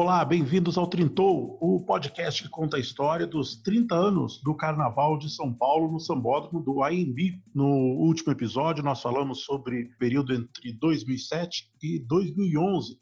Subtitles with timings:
[0.00, 5.18] Olá, bem-vindos ao Trintou, o podcast que conta a história dos 30 anos do Carnaval
[5.18, 7.42] de São Paulo no Sambódromo do AMB.
[7.52, 12.96] No último episódio, nós falamos sobre o período entre 2007 e 2011.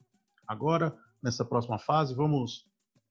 [0.49, 2.65] Agora, nessa próxima fase, vamos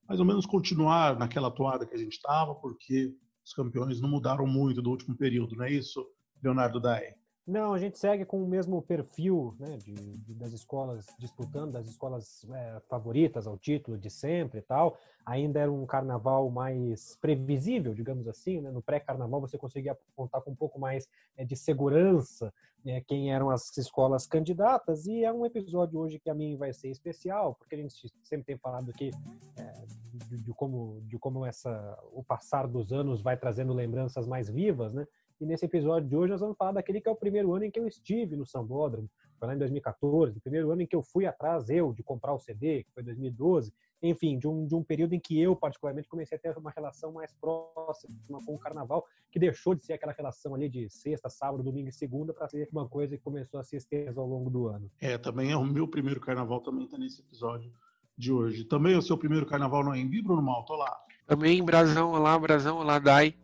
[0.08, 4.48] mais ou menos continuar naquela toada que a gente estava, porque os campeões não mudaram
[4.48, 6.04] muito do último período, não é isso,
[6.42, 7.14] Leonardo Dai?
[7.46, 11.86] Não, a gente segue com o mesmo perfil né, de, de, das escolas disputando, das
[11.86, 14.98] escolas é, favoritas ao título de sempre e tal.
[15.24, 18.60] Ainda era um carnaval mais previsível, digamos assim.
[18.60, 18.72] Né?
[18.72, 22.52] No pré-carnaval você conseguia contar com um pouco mais é, de segurança
[22.84, 25.06] né, quem eram as escolas candidatas.
[25.06, 27.94] E é um episódio hoje que a mim vai ser especial, porque a gente
[28.24, 29.12] sempre tem falado aqui
[29.56, 34.50] é, de, de, como, de como essa, o passar dos anos vai trazendo lembranças mais
[34.50, 35.06] vivas, né?
[35.40, 37.70] E nesse episódio de hoje nós vamos falar daquele que é o primeiro ano em
[37.70, 41.02] que eu estive no Sambódromo, foi lá em 2014, o primeiro ano em que eu
[41.02, 43.70] fui atrás, eu, de comprar o CD, que foi 2012,
[44.02, 47.12] enfim, de um, de um período em que eu, particularmente, comecei a ter uma relação
[47.12, 51.62] mais próxima com o carnaval, que deixou de ser aquela relação ali de sexta, sábado,
[51.62, 54.68] domingo e segunda, para ser uma coisa que começou a se estender ao longo do
[54.68, 54.90] ano.
[55.00, 57.70] É, também é o meu primeiro carnaval, também está nesse episódio
[58.16, 58.64] de hoje.
[58.64, 60.72] Também é o seu primeiro carnaval no AMB, Bruno Malto?
[60.72, 60.98] Olá.
[61.26, 63.34] Também, Brasão, olá, Brasão, olá, Dai.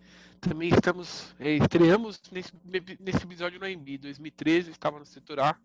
[0.42, 2.52] Também estamos, é, estreamos nesse,
[2.98, 3.96] nesse episódio no AMB.
[3.96, 5.56] 2013, estava no setor A,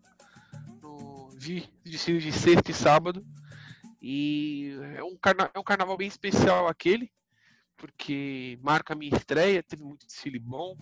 [0.80, 3.26] no vi desfile de sexta e sábado.
[4.00, 7.10] E é um, carna é um carnaval bem especial aquele,
[7.76, 10.76] porque marca a minha estreia, teve muito desfile bom,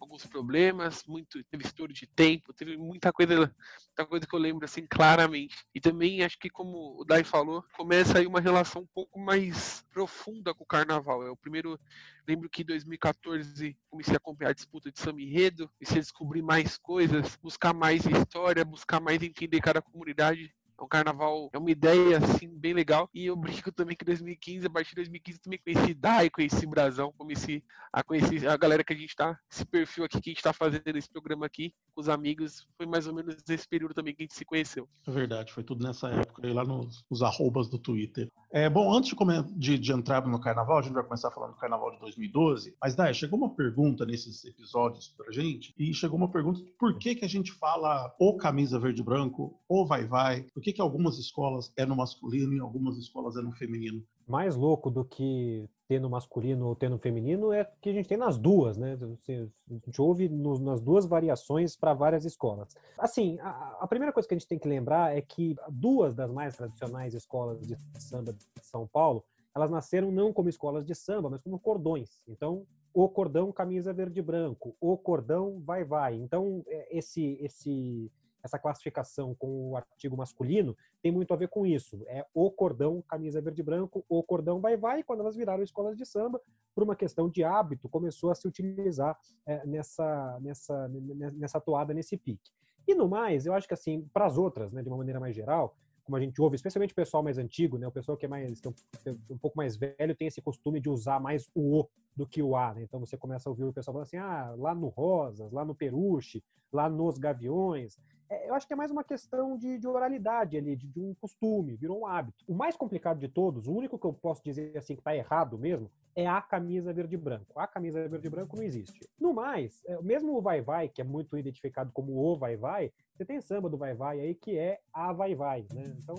[0.00, 4.64] alguns problemas, muito, teve estouro de tempo, teve muita coisa, muita coisa que eu lembro
[4.64, 5.66] assim claramente.
[5.74, 9.84] E também acho que como o Dai falou, começa aí uma relação um pouco mais
[9.92, 11.30] profunda com o carnaval.
[11.30, 11.78] O primeiro,
[12.26, 16.42] lembro que em 2014 comecei a acompanhar a disputa de Samba Enredo, comecei a descobrir
[16.42, 22.18] mais coisas, buscar mais história, buscar mais entender cada comunidade um carnaval, é uma ideia
[22.18, 23.08] assim bem legal.
[23.12, 27.12] E eu brinco também que 2015, a partir de 2015 também conheci Dai, conheci Brasão,
[27.16, 27.62] comecei
[27.92, 30.52] a conhecer a galera que a gente tá, esse perfil aqui que a gente tá
[30.52, 34.22] fazendo esse programa aqui com os amigos, foi mais ou menos nesse período também que
[34.22, 34.88] a gente se conheceu.
[35.06, 38.30] É verdade, foi tudo nessa época, aí lá nos, nos arrobas do Twitter.
[38.50, 39.14] É, bom, antes
[39.56, 42.94] de, de, entrar no carnaval, a gente vai começar falando do carnaval de 2012, mas
[42.94, 47.24] Dai, chegou uma pergunta nesses episódios pra gente, e chegou uma pergunta por que que
[47.24, 51.72] a gente fala ou camisa verde branco, ou vai vai, por que que algumas escolas
[51.76, 54.04] é no masculino e algumas escolas é no feminino?
[54.26, 58.08] Mais louco do que ter no masculino ou ter no feminino é que a gente
[58.08, 58.98] tem nas duas, né?
[59.00, 62.76] A gente ouve no, nas duas variações para várias escolas.
[62.98, 66.30] Assim, a, a, primeira coisa que a gente tem que lembrar é que duas das
[66.30, 69.24] mais tradicionais escolas de samba de São Paulo,
[69.54, 72.20] elas nasceram não como escolas de samba, mas como cordões.
[72.28, 76.14] Então, o cordão camisa verde e branco, o cordão vai vai.
[76.16, 78.12] Então, é, esse esse
[78.42, 82.02] essa classificação com o artigo masculino tem muito a ver com isso.
[82.06, 85.02] É o cordão camisa verde e branco, o cordão vai vai.
[85.02, 86.40] Quando elas viraram escolas de samba,
[86.74, 90.88] por uma questão de hábito, começou a se utilizar é, nessa nessa
[91.34, 92.50] nessa toada nesse pique.
[92.86, 95.36] E no mais, eu acho que assim, para as outras, né, de uma maneira mais
[95.36, 98.28] geral, como a gente ouve, especialmente o pessoal mais antigo, né, o pessoal que é
[98.28, 101.86] mais que é um, um, pouco mais velho tem esse costume de usar mais o
[102.18, 102.82] do que o a, né?
[102.82, 105.74] Então você começa a ouvir o pessoal falando assim, ah, lá no Rosas, lá no
[105.74, 106.42] Peruche,
[106.72, 107.96] lá nos Gaviões.
[108.28, 111.14] É, eu acho que é mais uma questão de, de oralidade ali, de, de, um
[111.14, 112.44] costume, virou um hábito.
[112.46, 115.56] O mais complicado de todos, o único que eu posso dizer assim que está errado
[115.56, 117.58] mesmo, é a camisa verde e branco.
[117.58, 119.08] A camisa verde e branco não existe.
[119.18, 122.92] No mais, é, mesmo o vai vai, que é muito identificado como o vai vai,
[123.14, 125.84] você tem samba do vai vai aí que é a vai vai, né?
[126.02, 126.16] Então,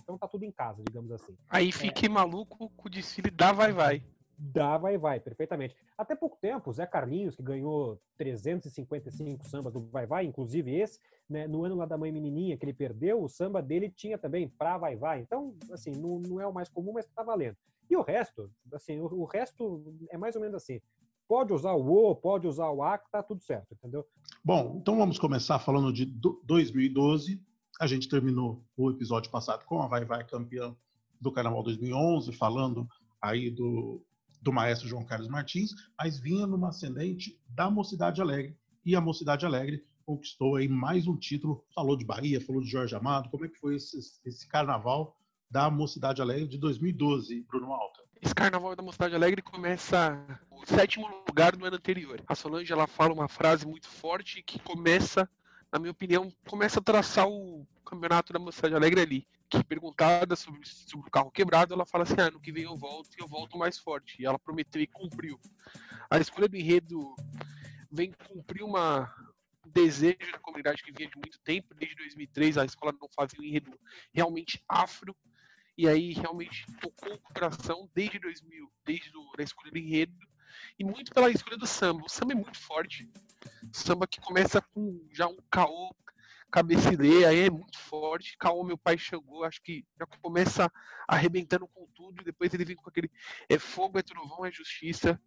[0.00, 1.36] então tá tudo em casa, digamos assim.
[1.50, 2.12] Aí fiquei é.
[2.12, 4.13] maluco com o desfile da vai vai.
[4.52, 5.74] Da Vai Vai, perfeitamente.
[5.96, 11.46] Até pouco tempo, Zé Carlinhos, que ganhou 355 sambas do Vai Vai, inclusive esse, né,
[11.46, 14.76] no ano lá da Mãe Menininha, que ele perdeu, o samba dele tinha também pra
[14.76, 15.20] Vai Vai.
[15.20, 17.56] Então, assim, não, não é o mais comum, mas tá valendo.
[17.88, 20.80] E o resto, assim, o, o resto é mais ou menos assim.
[21.26, 24.06] Pode usar o O, pode usar o A, que tá tudo certo, entendeu?
[24.44, 27.40] Bom, então vamos começar falando de 2012.
[27.80, 30.76] A gente terminou o episódio passado com a Vai Vai campeã
[31.18, 32.86] do Carnaval 2011, falando
[33.22, 34.04] aí do,
[34.44, 38.54] do maestro João Carlos Martins, mas vinha numa ascendente da Mocidade Alegre.
[38.84, 41.64] E a Mocidade Alegre conquistou aí mais um título.
[41.74, 43.30] Falou de Bahia, falou de Jorge Amado.
[43.30, 45.16] Como é que foi esse, esse carnaval
[45.50, 48.02] da Mocidade Alegre de 2012, Bruno Alta?
[48.20, 52.22] Esse carnaval da Mocidade Alegre começa o sétimo lugar do ano anterior.
[52.26, 55.28] A Solange ela fala uma frase muito forte que começa,
[55.72, 59.26] na minha opinião, começa a traçar o campeonato da Mocidade Alegre ali
[59.62, 63.14] perguntada sobre, sobre o carro quebrado, ela fala assim: ah, no que vem eu volto
[63.16, 64.20] e eu volto mais forte.
[64.20, 65.38] E ela prometeu e cumpriu.
[66.10, 67.14] A escolha do enredo
[67.90, 69.12] vem cumprir uma,
[69.64, 71.74] um desejo da comunidade que vinha de muito tempo.
[71.74, 73.78] Desde 2003, a escola não fazia um enredo
[74.12, 75.14] realmente afro.
[75.76, 80.16] E aí realmente tocou o coração desde 2000, desde a escolha do enredo,
[80.78, 82.04] e muito pela escolha do samba.
[82.04, 83.10] O samba é muito forte.
[83.62, 85.92] O samba que começa com já um caô
[86.54, 88.38] cabecilê, aí é muito forte.
[88.38, 90.70] Caô, meu pai chegou, acho que já começa
[91.08, 93.10] arrebentando com tudo, e depois ele vem com aquele
[93.48, 95.20] é fogo, é trovão, é justiça,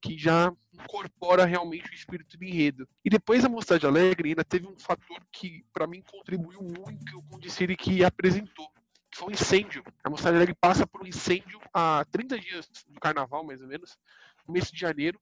[0.00, 2.88] que já incorpora realmente o espírito do enredo.
[3.04, 7.36] E depois a Mocidade Alegre ainda teve um fator que para mim contribuiu muito com
[7.36, 8.68] o Diciri que apresentou,
[9.10, 9.82] que foi um incêndio.
[10.04, 13.98] A Mocidade Alegre passa por um incêndio há 30 dias do carnaval, mais ou menos,
[14.46, 15.20] no mês de janeiro.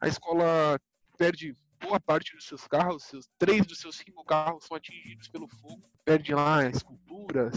[0.00, 0.80] A escola
[1.16, 5.48] perde boa parte dos seus carros, seus, três dos seus cinco carros são atingidos pelo
[5.48, 7.54] fogo, perde lá esculturas,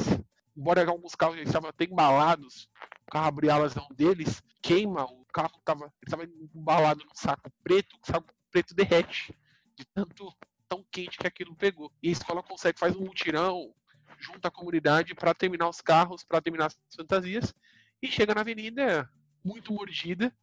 [0.55, 2.69] embora alguns carros já estavam até embalados,
[3.07, 6.23] o carro abre alas um deles, queima, o carro estava
[6.53, 9.33] embalado num saco preto, o saco preto derrete,
[9.75, 10.31] de tanto
[10.67, 11.91] tão quente que aquilo pegou.
[12.03, 13.73] E a escola consegue, faz um mutirão,
[14.19, 17.53] junta a comunidade para terminar os carros, para terminar as fantasias,
[18.01, 19.09] e chega na avenida
[19.43, 20.35] muito mordida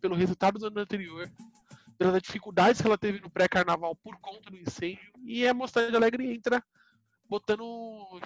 [0.00, 1.30] pelo resultado do ano anterior,
[1.98, 6.32] pelas dificuldades que ela teve no pré-carnaval por conta do incêndio, e a Mocidade Alegre
[6.32, 6.62] entra
[7.28, 7.64] botando,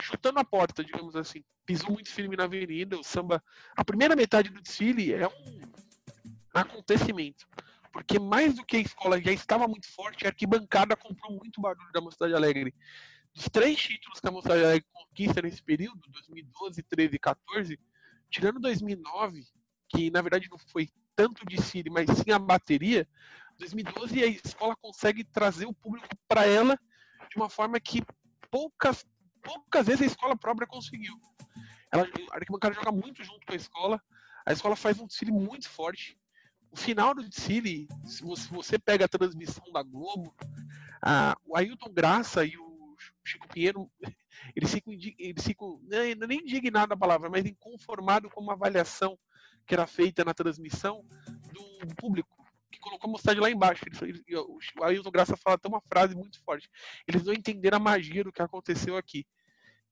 [0.00, 1.42] chutando a porta, digamos assim.
[1.64, 3.42] Pisou muito firme na avenida, o samba.
[3.76, 5.60] A primeira metade do desfile é um
[6.52, 7.46] acontecimento.
[7.92, 11.90] Porque mais do que a escola já estava muito forte, a arquibancada comprou muito barulho
[11.92, 12.74] da Mocidade Alegre.
[13.34, 17.80] Dos três títulos que a Mocidade Alegre conquista nesse período, 2012, 13 e 14,
[18.30, 19.44] tirando 2009,
[19.88, 23.06] que na verdade não foi tanto de desfile, mas sim a bateria,
[23.60, 26.78] 2012 a escola consegue trazer o público para ela
[27.30, 28.02] de uma forma que
[28.50, 29.04] poucas,
[29.42, 31.14] poucas vezes a escola própria conseguiu.
[31.92, 34.02] Ela, a arquibancada joga muito junto com a escola,
[34.46, 36.18] a escola faz um desfile muito forte.
[36.72, 40.34] O final do desfile, se você, pega a transmissão da Globo,
[41.02, 43.90] a, o Ailton Graça e o Chico Pinheiro,
[44.54, 49.18] eles ficam, eles ficam nem indignados a palavra, mas inconformados com uma avaliação
[49.66, 51.04] que era feita na transmissão
[51.52, 52.39] do público
[52.80, 53.84] colocou a mocidade lá embaixo.
[53.86, 56.68] Ele, ele, o Ailton Graça fala até uma frase muito forte.
[57.06, 59.26] Eles não entenderam a magia do que aconteceu aqui.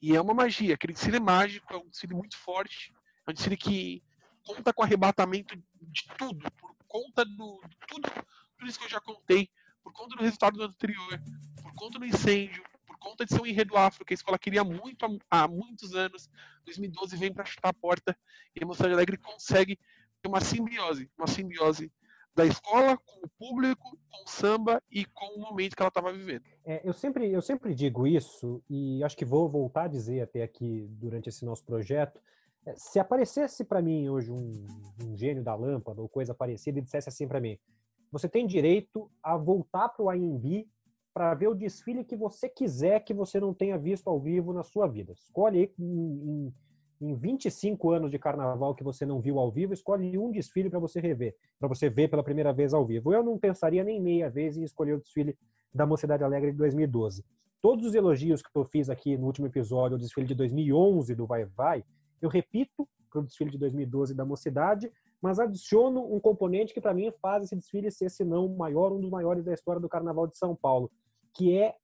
[0.00, 2.93] E é uma magia, aquele desfile mágico, é um desfile muito forte,
[3.26, 4.02] é um desfile que
[4.44, 8.08] conta com arrebatamento de tudo, por conta do tudo,
[8.56, 9.50] tudo isso que eu já contei,
[9.82, 11.20] por conta do resultado do anterior,
[11.61, 14.62] por conta do incêndio, por conta de ser um enredo afro que a escola queria
[14.62, 16.31] muito há, há muitos anos.
[16.64, 18.17] 2012 vem para chutar a porta
[18.55, 19.79] e a Mocidade Alegre consegue
[20.23, 21.93] ter uma simbiose, uma simbiose
[22.38, 26.12] da escola, com o público, com o samba e com o momento que ela estava
[26.12, 26.44] vivendo.
[26.64, 30.44] É, eu, sempre, eu sempre digo isso, e acho que vou voltar a dizer até
[30.44, 32.20] aqui durante esse nosso projeto.
[32.64, 34.52] É, se aparecesse para mim hoje um,
[35.02, 37.58] um, gênio da lâmpada ou coisa parecida e dissesse assim para mim:
[38.12, 40.64] você tem direito a voltar para o AMB
[41.12, 44.62] para ver o desfile que você quiser que você não tenha visto ao vivo na
[44.62, 45.12] sua vida.
[45.12, 46.55] Escolhe aí em, em
[47.00, 50.79] em 25 anos de carnaval que você não viu ao vivo, escolhe um desfile para
[50.79, 53.12] você rever, para você ver pela primeira vez ao vivo.
[53.12, 55.37] Eu não pensaria nem meia vez em escolher o desfile
[55.73, 57.25] da Mocidade Alegre de 2012.
[57.61, 61.27] Todos os elogios que eu fiz aqui no último episódio, o desfile de 2011 do
[61.27, 61.85] Vai Vai,
[62.21, 66.94] eu repito para o desfile de 2012 da Mocidade, mas adiciono um componente que para
[66.94, 69.89] mim faz esse desfile ser, se não o maior, um dos maiores da história do
[69.89, 70.91] Carnaval de São Paulo,
[71.34, 71.75] que é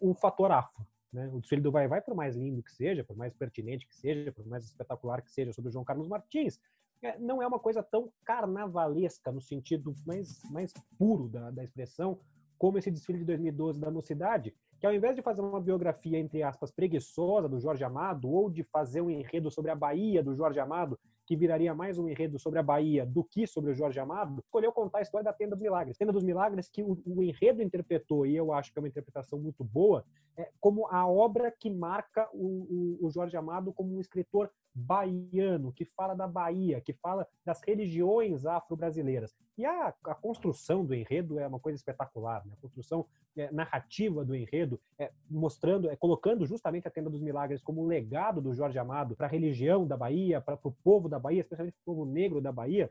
[0.00, 0.86] o fator afro.
[1.16, 1.30] Né?
[1.32, 4.30] O desfile do Vai Vai, por mais lindo que seja, por mais pertinente que seja,
[4.30, 6.60] por mais espetacular que seja sobre o João Carlos Martins,
[7.02, 12.20] é, não é uma coisa tão carnavalesca no sentido mais, mais puro da, da expressão,
[12.58, 16.42] como esse desfile de 2012 da Mocidade, que ao invés de fazer uma biografia, entre
[16.42, 20.60] aspas, preguiçosa do Jorge Amado, ou de fazer um enredo sobre a Bahia do Jorge
[20.60, 24.40] Amado, que viraria mais um enredo sobre a Bahia do que sobre o Jorge Amado,
[24.44, 25.98] escolheu contar a história da Tenda dos Milagres.
[25.98, 29.38] Tenda dos Milagres que o, o enredo interpretou, e eu acho que é uma interpretação
[29.38, 30.04] muito boa,
[30.36, 35.72] é, como a obra que marca o, o, o Jorge Amado como um escritor baiano,
[35.72, 39.34] que fala da Bahia, que fala das religiões afro-brasileiras.
[39.56, 42.52] E a, a, construção do enredo é uma coisa espetacular, né?
[42.52, 47.62] a construção é, narrativa do enredo, é, mostrando, é, colocando justamente a Tenda dos Milagres
[47.62, 51.15] como um legado do Jorge Amado para a religião da Bahia, para o povo da
[51.18, 52.90] Bahia, especialmente o povo negro da Bahia.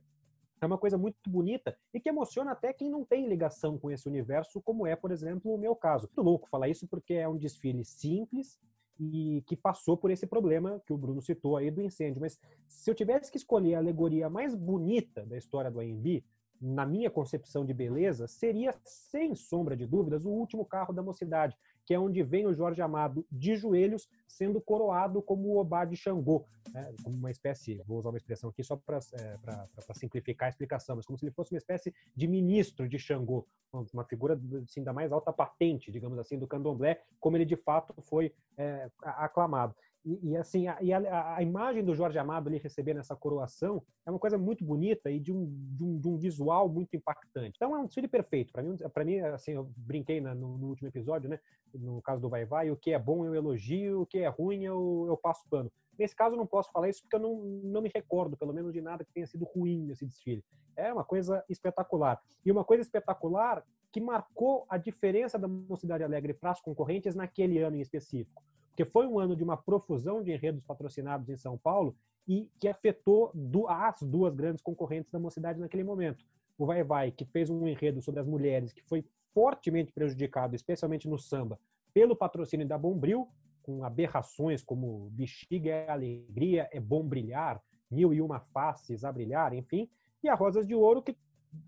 [0.62, 4.08] É uma coisa muito bonita e que emociona até quem não tem ligação com esse
[4.08, 6.08] universo, como é, por exemplo, o meu caso.
[6.08, 8.58] Muito louco falar isso porque é um desfile simples,
[9.00, 12.22] e que passou por esse problema que o Bruno citou aí do incêndio.
[12.22, 16.24] Mas se eu tivesse que escolher a alegoria mais bonita da história do AMB,
[16.62, 21.56] na minha concepção de beleza, seria, sem sombra de dúvidas, o último carro da mocidade,
[21.86, 25.96] que é onde vem o Jorge Amado de joelhos, sendo coroado como o Obá de
[25.96, 26.94] Xangô, né?
[27.04, 31.06] como uma espécie, vou usar uma expressão aqui só para é, simplificar a explicação, mas
[31.06, 33.48] como se ele fosse uma espécie de ministro de Xangô,
[33.94, 37.94] uma figura assim, da mais alta patente, digamos assim, do candomblé, como ele de fato
[38.02, 39.76] foi é, aclamado.
[40.06, 40.78] E, e assim, a,
[41.10, 45.10] a, a, imagem do Jorge Amado ali recebendo essa coroação é uma coisa muito bonita
[45.10, 45.46] e de um,
[45.76, 47.54] de um, de um visual muito impactante.
[47.56, 48.54] Então é um desfile perfeito.
[48.54, 51.40] Para mim, para mim, assim, eu brinquei na, no, no, último episódio, né?
[51.74, 54.64] No caso do Vai Vai, o que é bom eu elogio, o que é ruim
[54.64, 55.72] eu, eu passo pano.
[55.98, 58.74] Nesse caso, eu não posso falar isso porque eu não, não me recordo, pelo menos,
[58.74, 60.44] de nada que tenha sido ruim nesse desfile.
[60.76, 62.22] É uma coisa espetacular.
[62.46, 67.60] E uma coisa espetacular que marcou a diferença da Mocidade Alegre para as concorrentes naquele
[67.60, 68.44] ano em específico
[68.76, 71.96] porque foi um ano de uma profusão de enredos patrocinados em São Paulo
[72.28, 73.32] e que afetou
[73.70, 76.26] as duas grandes concorrentes da mocidade naquele momento.
[76.58, 81.08] O Vai Vai, que fez um enredo sobre as mulheres, que foi fortemente prejudicado, especialmente
[81.08, 81.58] no samba,
[81.94, 83.30] pelo patrocínio da Bombril,
[83.64, 89.54] com aberrações como bexiga é alegria, é bom brilhar, mil e uma faces a brilhar,
[89.54, 89.90] enfim,
[90.22, 91.16] e a Rosas de Ouro, que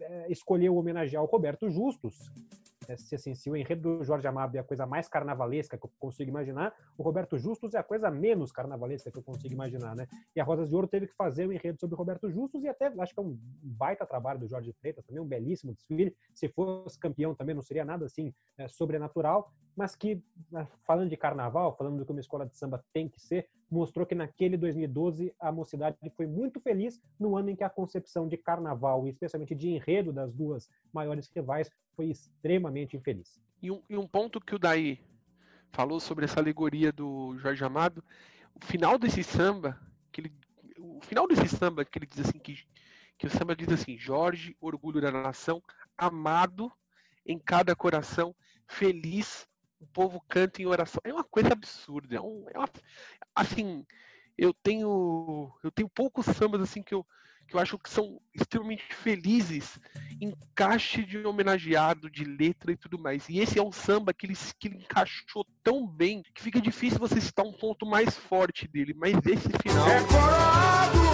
[0.02, 2.30] é, escolheu homenagear o Roberto Justus,
[2.96, 5.92] se, assim, se o enredo do Jorge Amado é a coisa mais carnavalesca que eu
[6.00, 10.08] consigo imaginar, o Roberto Justus é a coisa menos carnavalesca que eu consigo imaginar, né?
[10.36, 12.68] E a Rosas de Ouro teve que fazer um enredo sobre o Roberto Justus e
[12.70, 16.16] até acho que é um baita trabalho do Jorge Freitas, também um belíssimo desfile.
[16.34, 21.18] Se fosse campeão também não seria nada assim é, sobrenatural, mas que, né, falando de
[21.18, 25.34] carnaval, falando do que uma escola de samba tem que ser, mostrou que naquele 2012
[25.40, 29.54] a mocidade foi muito feliz no ano em que a concepção de carnaval, e especialmente
[29.54, 33.40] de enredo das duas maiores rivais, foi extremamente infeliz.
[33.62, 35.00] E um, e um ponto que o Daí
[35.72, 38.04] falou sobre essa alegoria do Jorge Amado,
[38.56, 39.80] o final desse samba,
[40.12, 40.34] que ele,
[40.80, 42.66] o final desse samba que ele diz assim que,
[43.18, 45.62] que o samba diz assim, Jorge, orgulho da nação,
[45.98, 46.72] amado
[47.26, 48.34] em cada coração,
[48.68, 49.48] feliz
[49.80, 51.02] o povo canta em oração.
[51.04, 52.16] É uma coisa absurda.
[52.16, 52.70] É, um, é uma,
[53.36, 53.86] assim,
[54.38, 57.06] eu tenho eu tenho poucos sambas assim que eu
[57.48, 59.80] que eu acho que são extremamente felizes,
[60.20, 63.30] encaixe de homenageado, de letra e tudo mais.
[63.30, 67.00] E esse é um samba que ele, que ele encaixou tão bem que fica difícil
[67.00, 68.94] você citar um ponto mais forte dele.
[68.94, 69.88] Mas esse final.
[69.88, 71.07] É coroado,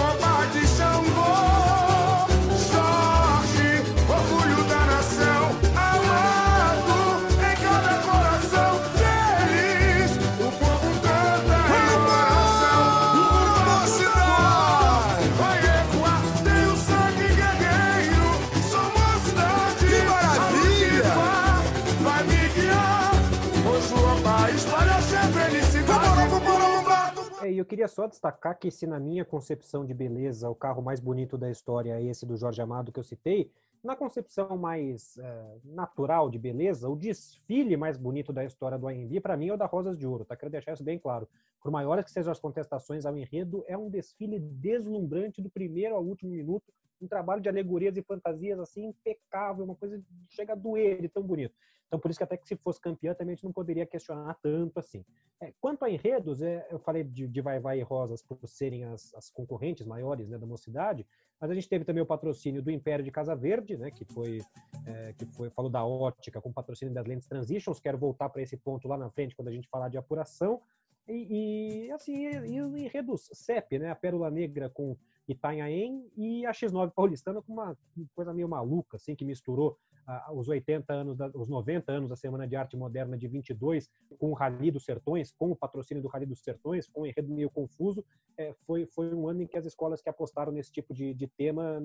[27.63, 31.37] eu queria só destacar que se na minha concepção de beleza o carro mais bonito
[31.37, 33.49] da história é esse do Jorge Amado que eu citei,
[33.81, 39.21] na concepção mais é, natural de beleza, o desfile mais bonito da história do AMB,
[39.21, 40.35] para mim, é o da Rosas de Ouro, tá?
[40.35, 41.27] Quero deixar isso bem claro.
[41.61, 46.03] Por maiores que sejam as contestações ao enredo, é um desfile deslumbrante do primeiro ao
[46.03, 46.65] último minuto,
[47.01, 51.07] um trabalho de alegorias e fantasias assim impecável, uma coisa que chega a doer de
[51.07, 51.53] tão bonito.
[51.93, 54.35] Então, por isso que até que se fosse campeã, também a gente não poderia questionar
[54.41, 55.05] tanto assim.
[55.39, 58.83] É, quanto a enredos, é, eu falei de, de Vai Vai e Rosas por serem
[58.85, 61.05] as, as concorrentes maiores né, da mocidade,
[61.39, 64.39] mas a gente teve também o patrocínio do Império de Casa Verde, né, que foi,
[64.87, 67.79] é, que foi falou da ótica com patrocínio das lentes Transitions.
[67.79, 70.63] Quero voltar para esse ponto lá na frente quando a gente falar de apuração.
[71.07, 74.95] E, e assim, e, e enredos CEP, né, a Pérola Negra com
[75.27, 77.77] Itanhaém e a X9 paulistana com uma
[78.15, 82.15] coisa meio maluca, assim, que misturou ah, os 80 anos, da, os 90 anos da
[82.15, 86.09] Semana de Arte Moderna de 22 com o Rally dos Sertões, com o patrocínio do
[86.09, 88.03] Rally dos Sertões, com um enredo meio confuso.
[88.37, 91.27] É, foi, foi um ano em que as escolas que apostaram nesse tipo de, de
[91.27, 91.81] tema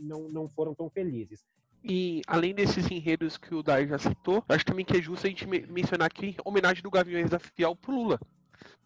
[0.00, 1.44] não, não foram tão felizes.
[1.82, 5.30] E além desses enredos que o Dai já citou, acho também que é justo a
[5.30, 8.20] gente mencionar aqui a homenagem do Gaviões da Fiel pro Lula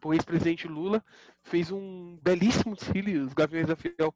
[0.04, 1.02] o ex-presidente Lula
[1.42, 4.14] fez um belíssimo desfile, os Gaviões da Fiel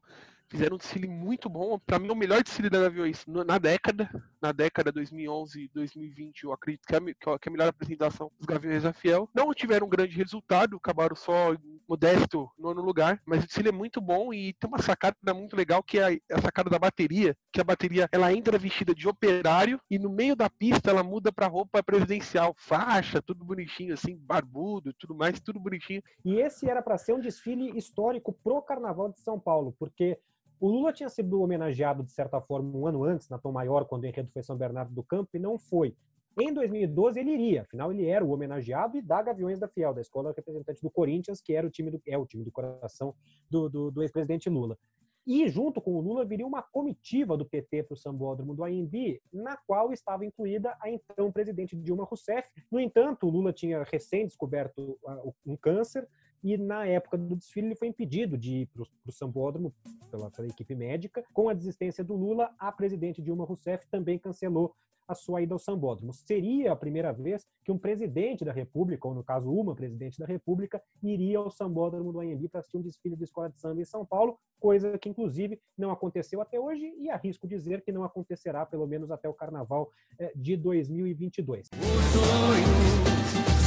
[0.49, 4.09] fizeram um desfile muito bom, para mim é o melhor desfile da Gaviões na década,
[4.41, 8.45] na década 2011 2020, eu acredito que é, a, que é a melhor apresentação dos
[8.45, 9.29] Gaviões da Fiel.
[9.33, 11.55] Não tiveram um grande resultado, acabaram só
[11.87, 15.81] modesto nono lugar, mas o desfile é muito bom e tem uma sacada muito legal
[15.83, 19.97] que é a sacada da bateria, que a bateria ela entra vestida de operário e
[19.97, 25.15] no meio da pista ela muda para roupa presidencial, faixa, tudo bonitinho assim, barbudo, tudo
[25.15, 26.01] mais, tudo bonitinho.
[26.23, 30.19] E esse era para ser um desfile histórico pro Carnaval de São Paulo, porque
[30.59, 34.03] o Lula tinha sido homenageado, de certa forma, um ano antes, na Tom Maior, quando
[34.03, 35.95] o enredo foi São Bernardo do Campo, e não foi.
[36.39, 40.01] Em 2012 ele iria, afinal ele era o homenageado e da Gaviões da Fiel, da
[40.01, 43.15] escola representante do Corinthians, que era o time do, é o time do coração
[43.49, 44.77] do, do, do ex-presidente Lula.
[45.25, 49.19] E junto com o Lula viria uma comitiva do PT para o sambódromo do AMB,
[49.33, 52.47] na qual estava incluída a então presidente Dilma Rousseff.
[52.69, 54.99] No entanto, o Lula tinha recém descoberto
[55.45, 56.07] um câncer,
[56.43, 59.73] e na época do desfile ele foi impedido de ir para o sambódromo
[60.11, 61.23] pela, pela, equipe médica.
[61.33, 64.75] Com a desistência do Lula, a presidente Dilma Rousseff também cancelou
[65.07, 66.13] a sua ida ao Sambódromo.
[66.13, 70.25] Seria a primeira vez que um presidente da República, ou no caso uma presidente da
[70.25, 73.85] República, iria ao Sambódromo do Anhembi para assistir um desfile de escola de samba em
[73.85, 78.65] São Paulo, coisa que inclusive não aconteceu até hoje e arrisco dizer que não acontecerá
[78.65, 81.67] pelo menos até o Carnaval eh, de 2022.
[81.67, 83.14] O sonho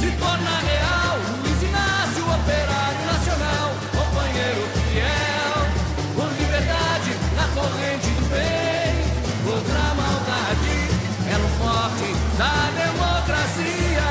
[0.09, 5.57] se torna real, Luiz Inácio, operário nacional, companheiro fiel,
[6.15, 9.05] por liberdade na corrente do bem,
[9.45, 10.73] contra a maldade,
[11.29, 14.09] elo forte da democracia,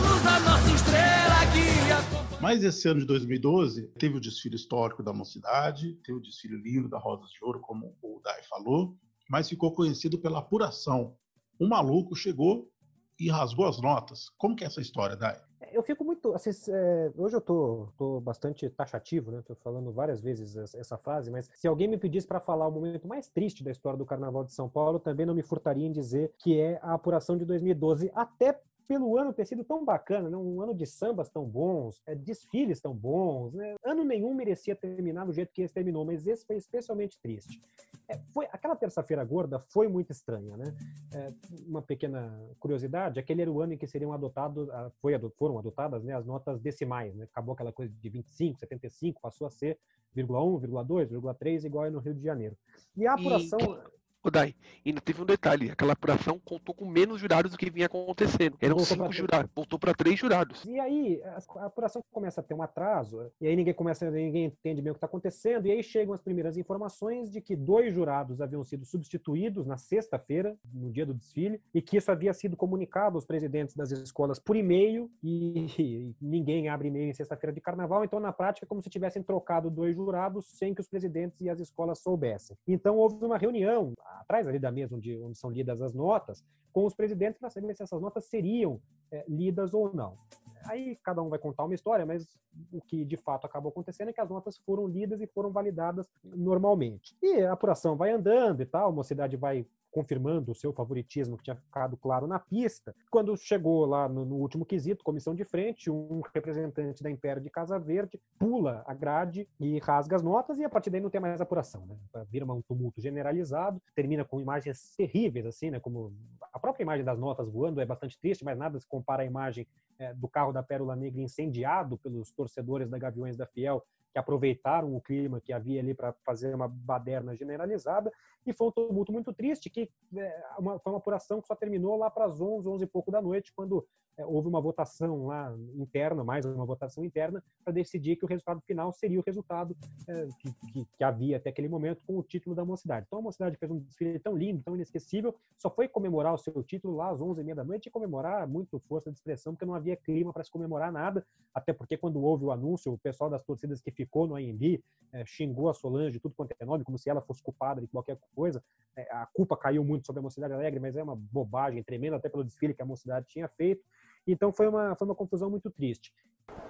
[0.00, 1.98] luz da nossa estrela guia.
[2.40, 6.88] Mas esse ano de 2012 teve o desfile histórico da mocidade, teve o desfile lindo
[6.88, 8.96] da Rosas de Ouro, como o Dai falou,
[9.28, 11.14] mas ficou conhecido pela apuração.
[11.60, 12.72] Um maluco chegou
[13.18, 14.30] e rasgou as notas.
[14.38, 15.40] Como que é essa história, Dai?
[15.72, 16.34] Eu fico muito.
[16.34, 19.42] Assim, é, hoje eu tô, tô bastante taxativo, né?
[19.42, 23.06] Tô falando várias vezes essa frase, mas se alguém me pedisse para falar o momento
[23.06, 26.34] mais triste da história do Carnaval de São Paulo, também não me furtaria em dizer
[26.38, 28.10] que é a apuração de 2012.
[28.14, 28.60] Até
[28.92, 30.36] pelo ano ter sido tão bacana, né?
[30.36, 33.54] um ano de sambas tão bons, é, desfiles tão bons.
[33.54, 33.74] Né?
[33.82, 37.58] Ano nenhum merecia terminar do jeito que esse terminou, mas esse foi especialmente triste.
[38.06, 40.58] É, foi Aquela terça-feira gorda foi muito estranha.
[40.58, 40.76] Né?
[41.10, 41.32] É,
[41.66, 44.68] uma pequena curiosidade, aquele era o ano em que seriam adotados,
[45.00, 47.14] foi, foram adotadas né, as notas decimais.
[47.14, 47.24] Né?
[47.24, 49.78] Acabou aquela coisa de 25, 75, passou a ser
[50.14, 52.58] 0,1, 0,2, 0,3, igual é no Rio de Janeiro.
[52.94, 53.58] E a apuração...
[53.58, 54.54] E o Dai,
[54.86, 58.56] ainda teve um detalhe: aquela apuração contou com menos jurados do que vinha acontecendo.
[58.60, 60.64] Eram voltou cinco jurados, voltou para três jurados.
[60.64, 61.20] E aí
[61.56, 64.94] a apuração começa a ter um atraso, e aí ninguém começa, ninguém entende bem o
[64.94, 68.84] que está acontecendo, e aí chegam as primeiras informações de que dois jurados haviam sido
[68.84, 73.74] substituídos na sexta-feira, no dia do desfile, e que isso havia sido comunicado aos presidentes
[73.74, 78.32] das escolas por e-mail, e, e ninguém abre e-mail em sexta-feira de carnaval, então na
[78.32, 81.98] prática é como se tivessem trocado dois jurados sem que os presidentes e as escolas
[81.98, 82.56] soubessem.
[82.66, 86.86] Então houve uma reunião atrás ali da mesa onde, onde são lidas as notas, com
[86.86, 90.16] os presidentes para saber se essas notas seriam é, lidas ou não.
[90.64, 92.38] Aí cada um vai contar uma história, mas
[92.72, 96.08] o que de fato acabou acontecendo é que as notas foram lidas e foram validadas
[96.24, 97.16] normalmente.
[97.20, 101.44] E a apuração vai andando e tal, a mocidade vai confirmando o seu favoritismo que
[101.44, 102.94] tinha ficado claro na pista.
[103.10, 107.50] Quando chegou lá no, no, último quesito, comissão de frente, um representante da Império de
[107.50, 111.20] Casa Verde pula a grade e rasga as notas e a partir daí não tem
[111.20, 111.96] mais apuração, né?
[112.30, 115.78] Vira um tumulto generalizado, termina com imagens terríveis assim, né?
[115.78, 116.12] Como
[116.52, 119.66] a própria imagem das notas voando é bastante triste, mas nada se compara à imagem
[119.98, 124.94] é, do carro da Pérola Negra incendiado pelos torcedores da Gaviões da Fiel que aproveitaram
[124.94, 128.12] o clima que havia ali para fazer uma baderna generalizada,
[128.46, 131.96] e foi um tumulto muito triste, que é, uma, foi uma apuração que só terminou
[131.96, 135.54] lá para as 11, 11 e pouco da noite, quando é, houve uma votação lá
[135.74, 140.26] interna, mais uma votação interna, para decidir que o resultado final seria o resultado é,
[140.38, 143.06] que, que, que, havia até aquele momento com o título da mocidade.
[143.06, 146.62] Então a mocidade fez um desfile tão lindo, tão inesquecível, só foi comemorar o seu
[146.62, 149.96] título lá às 11h30 da noite e comemorar muito força de expressão, porque não havia
[149.96, 153.80] clima para se comemorar nada, até porque quando houve o anúncio, o pessoal das torcidas
[153.80, 157.20] que ficou no AMB é, xingou a Solange, tudo quanto é nome, como se ela
[157.20, 158.64] fosse culpada de qualquer coisa.
[158.96, 162.28] É, a culpa caiu muito sobre a Mocidade Alegre, mas é uma bobagem tremenda, até
[162.28, 163.82] pelo desfile que a Mocidade tinha feito.
[164.26, 166.12] Então foi uma, foi uma confusão muito triste.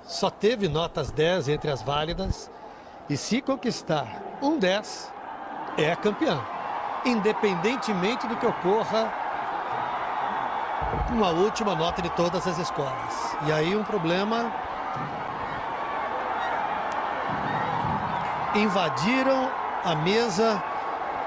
[0.03, 2.51] Só teve notas 10 entre as válidas,
[3.09, 5.13] e se conquistar um 10,
[5.79, 6.43] é campeão,
[7.05, 9.13] independentemente do que ocorra
[11.09, 13.37] com a última nota de todas as escolas.
[13.47, 14.53] E aí um problema
[18.55, 19.51] invadiram
[19.85, 20.63] a mesa,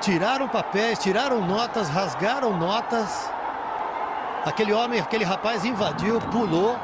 [0.02, 3.32] tiraram papéis, tiraram notas, rasgaram notas.
[4.46, 6.78] Aquele homem, aquele rapaz invadiu, pulou.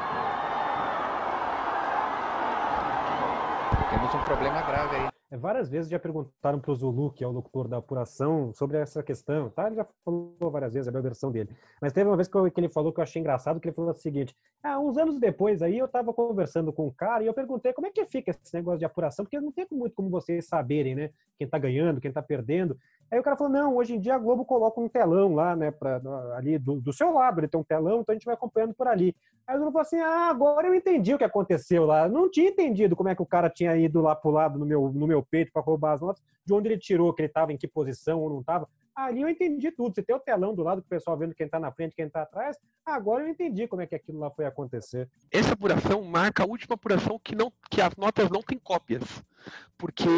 [3.90, 5.11] Temos um problema grave aí.
[5.32, 8.76] É, várias vezes já perguntaram para o Zulu, que é o locutor da apuração, sobre
[8.76, 9.48] essa questão.
[9.48, 9.66] Tá?
[9.66, 11.48] Ele já falou várias vezes, é a versão dele.
[11.80, 13.94] Mas teve uma vez que, ele falou que eu achei engraçado, que ele falou o
[13.94, 17.72] seguinte, ah, uns anos depois aí eu estava conversando com um cara e eu perguntei
[17.72, 20.94] como é que fica esse negócio de apuração, porque não tem muito como vocês saberem,
[20.94, 21.10] né?
[21.38, 22.76] Quem está ganhando, quem está perdendo.
[23.10, 25.70] Aí o cara falou, não, hoje em dia a Globo coloca um telão lá, né,
[25.70, 26.00] pra,
[26.34, 28.86] ali do, do seu lado, ele tem um telão, então a gente vai acompanhando por
[28.86, 29.14] ali.
[29.46, 32.08] Aí o Zulu falou assim, ah, agora eu entendi o que aconteceu lá.
[32.08, 34.92] Não tinha entendido como é que o cara tinha ido lá pro lado no meu,
[34.92, 37.56] no meu peito para roubar as notas, de onde ele tirou, que ele estava em
[37.56, 38.68] que posição ou não estava.
[38.94, 39.94] Ali eu entendi tudo.
[39.94, 42.22] Você tem o telão do lado, o pessoal vendo quem está na frente, quem está
[42.22, 42.56] atrás.
[42.84, 45.08] Agora eu entendi como é que aquilo lá foi acontecer.
[45.30, 49.02] Essa apuração marca a última apuração que, não, que as notas não têm cópias.
[49.78, 50.08] Porque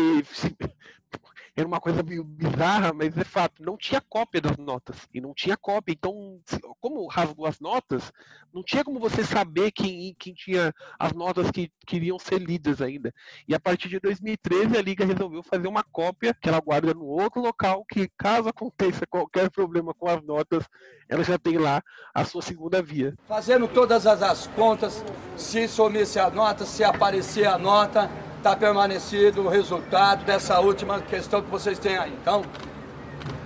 [1.57, 4.97] era uma coisa meio bizarra, mas é fato, não tinha cópia das notas.
[5.15, 5.93] E não tinha cópia.
[5.93, 6.41] Então,
[6.81, 8.13] como rasgou as notas,
[8.53, 13.15] não tinha como você saber quem, quem tinha as notas que queriam ser lidas ainda.
[13.47, 17.07] E a partir de 2013, a Liga resolveu fazer uma cópia que ela guarda no
[17.07, 20.65] outro local, que caso aconteça qualquer problema com as notas,
[21.09, 21.81] ela já tem lá
[22.13, 23.15] a sua segunda via.
[23.29, 25.05] Fazendo todas as, as contas,
[25.37, 28.11] se sumisse a nota, se aparecer a nota,
[28.45, 32.13] está permanecido o resultado dessa última questão que vocês têm aí.
[32.21, 32.45] Então,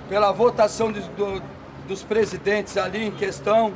[0.09, 1.41] pela votação de, do,
[1.87, 3.73] dos presidentes ali em questão,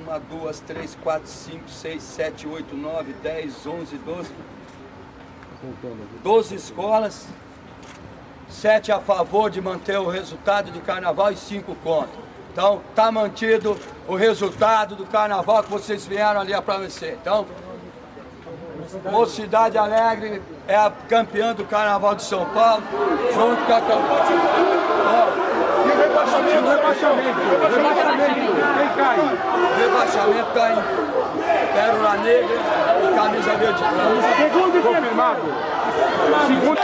[0.00, 4.30] uma, duas, três, quatro, cinco, seis, sete, oito, nove, dez, onze, doze,
[6.22, 7.26] doze escolas,
[8.48, 12.22] sete a favor de manter o resultado de carnaval e cinco contra.
[12.52, 17.18] Então, está mantido o resultado do carnaval que vocês vieram ali a prometer.
[17.20, 17.44] Então,
[19.10, 22.82] Mocidade Alegre é a campeã do Carnaval de São Paulo,
[23.32, 24.22] junto com a campeã.
[25.84, 27.40] E o rebaixamento, rebaixamento,
[27.74, 29.18] rebaixamento, quem cai?
[29.18, 32.56] O rebaixamento está em Pérola Negra
[33.02, 34.22] e Camisa Verde Branca.
[34.36, 35.40] Segundo confirmado.
[36.46, 36.82] Segundo.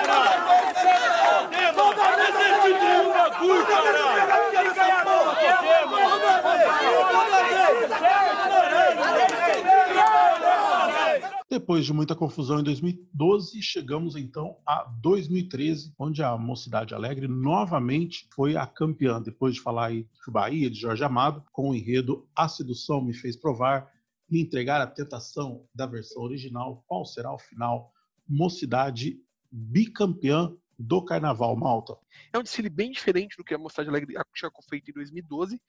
[11.59, 18.29] Depois de muita confusão em 2012, chegamos então a 2013, onde a Mocidade Alegre novamente
[18.33, 19.21] foi a campeã.
[19.21, 23.13] Depois de falar aí de Bahia, de Jorge Amado, com o enredo A Sedução Me
[23.13, 23.91] Fez Provar,
[24.31, 27.93] me entregar a tentação da versão original, qual será o final?
[28.29, 31.97] Mocidade bicampeã do Carnaval, Malta.
[32.33, 35.61] É um desfile bem diferente do que a Mocidade Alegre tinha feito em 2012,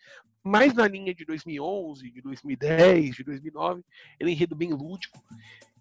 [0.44, 3.84] mais na linha de 2011, de 2010, de 2009.
[4.20, 5.20] Ele é um enredo bem lúdico.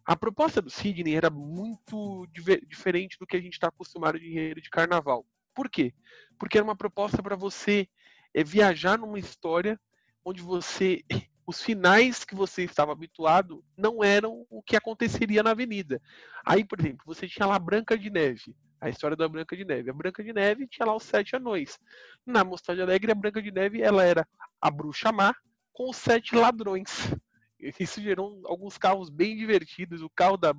[0.09, 2.27] A proposta do Sidney era muito
[2.67, 5.27] diferente do que a gente está acostumado de enredo de carnaval.
[5.55, 5.93] Por quê?
[6.39, 7.87] Porque era uma proposta para você
[8.33, 9.79] é, viajar numa história
[10.25, 11.05] onde você
[11.47, 16.01] os finais que você estava habituado não eram o que aconteceria na avenida.
[16.43, 19.91] Aí, por exemplo, você tinha lá Branca de Neve, a história da Branca de Neve.
[19.91, 21.79] A Branca de Neve tinha lá os sete anões.
[22.25, 24.27] Na Mostagem Alegre, a Branca de Neve ela era
[24.59, 25.35] a bruxa má
[25.71, 27.15] com os sete ladrões.
[27.79, 30.03] Isso gerou alguns carros bem divertidos.
[30.03, 30.55] O carro da,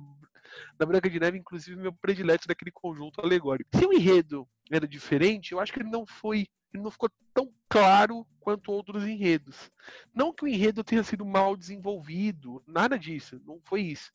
[0.78, 3.70] da Branca de Neve, inclusive, meu predileto daquele conjunto alegórico.
[3.74, 6.46] Se o enredo era diferente, eu acho que ele não foi.
[6.72, 9.70] Ele não ficou tão claro quanto outros enredos.
[10.14, 14.12] Não que o enredo tenha sido mal desenvolvido, nada disso, não foi isso.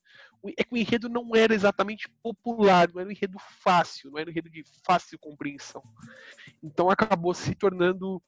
[0.57, 4.29] É que o enredo não era exatamente popular, não era um enredo fácil, não era
[4.29, 5.83] um enredo de fácil compreensão.
[6.63, 8.21] Então acabou se tornando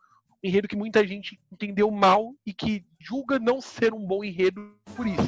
[0.43, 5.07] enredo que muita gente entendeu mal e que julga não ser um bom enredo por
[5.07, 5.21] isso.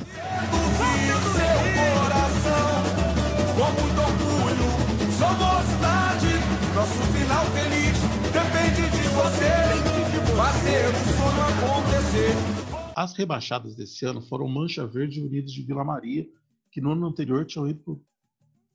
[12.96, 16.28] As rebaixadas desse ano foram Mancha Verde e Unidos de Vila Maria,
[16.72, 18.04] que no ano anterior tinham ido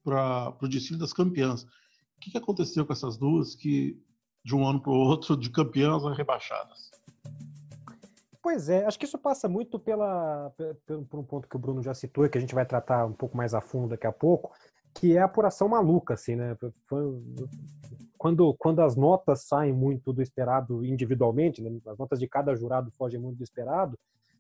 [0.03, 1.62] para o desfile das campeãs.
[1.62, 3.99] O que, que aconteceu com essas duas que
[4.45, 6.91] de um ano para o outro, de campeãs a rebaixadas.
[8.43, 10.53] Pois é, acho que isso passa muito pela,
[11.09, 13.13] por um ponto que o Bruno já citou, e que a gente vai tratar um
[13.13, 14.53] pouco mais a fundo daqui a pouco,
[14.93, 16.57] que é a apuração maluca, assim, né?
[18.19, 21.79] Quando, quando as notas saem muito do esperado individualmente, né?
[21.87, 23.99] as notas de cada jurado fogem muito do esperado,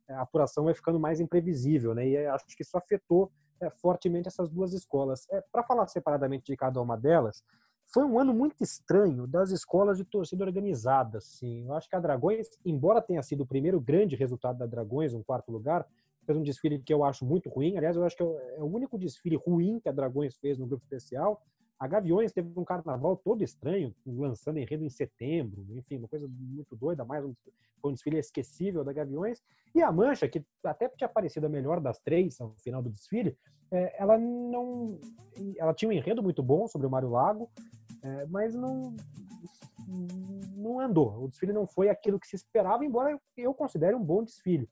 [0.08, 2.06] a apuração vai ficando mais imprevisível, né?
[2.06, 5.26] E acho que isso afetou é, fortemente essas duas escolas.
[5.30, 7.42] É, Para falar separadamente de cada uma delas,
[7.86, 11.18] foi um ano muito estranho das escolas de torcida organizada.
[11.18, 11.66] Assim.
[11.66, 15.22] Eu acho que a Dragões, embora tenha sido o primeiro grande resultado da Dragões, um
[15.22, 15.86] quarto lugar,
[16.24, 17.76] fez um desfile que eu acho muito ruim.
[17.76, 20.66] Aliás, eu acho que é, é o único desfile ruim que a Dragões fez no
[20.66, 21.42] grupo especial.
[21.78, 26.76] A Gaviões teve um carnaval todo estranho, lançando enredo em setembro, enfim, uma coisa muito
[26.76, 27.34] doida, mais um,
[27.82, 29.42] foi um desfile esquecível da Gaviões.
[29.74, 33.36] E a Mancha, que até tinha aparecido a melhor das três no final do desfile,
[33.74, 34.98] é, ela não.
[35.58, 37.50] Ela tinha um enredo muito bom sobre o Mário Lago,
[38.02, 38.94] é, mas não,
[40.56, 41.24] não andou.
[41.24, 44.68] O desfile não foi aquilo que se esperava, embora eu considere um bom desfile.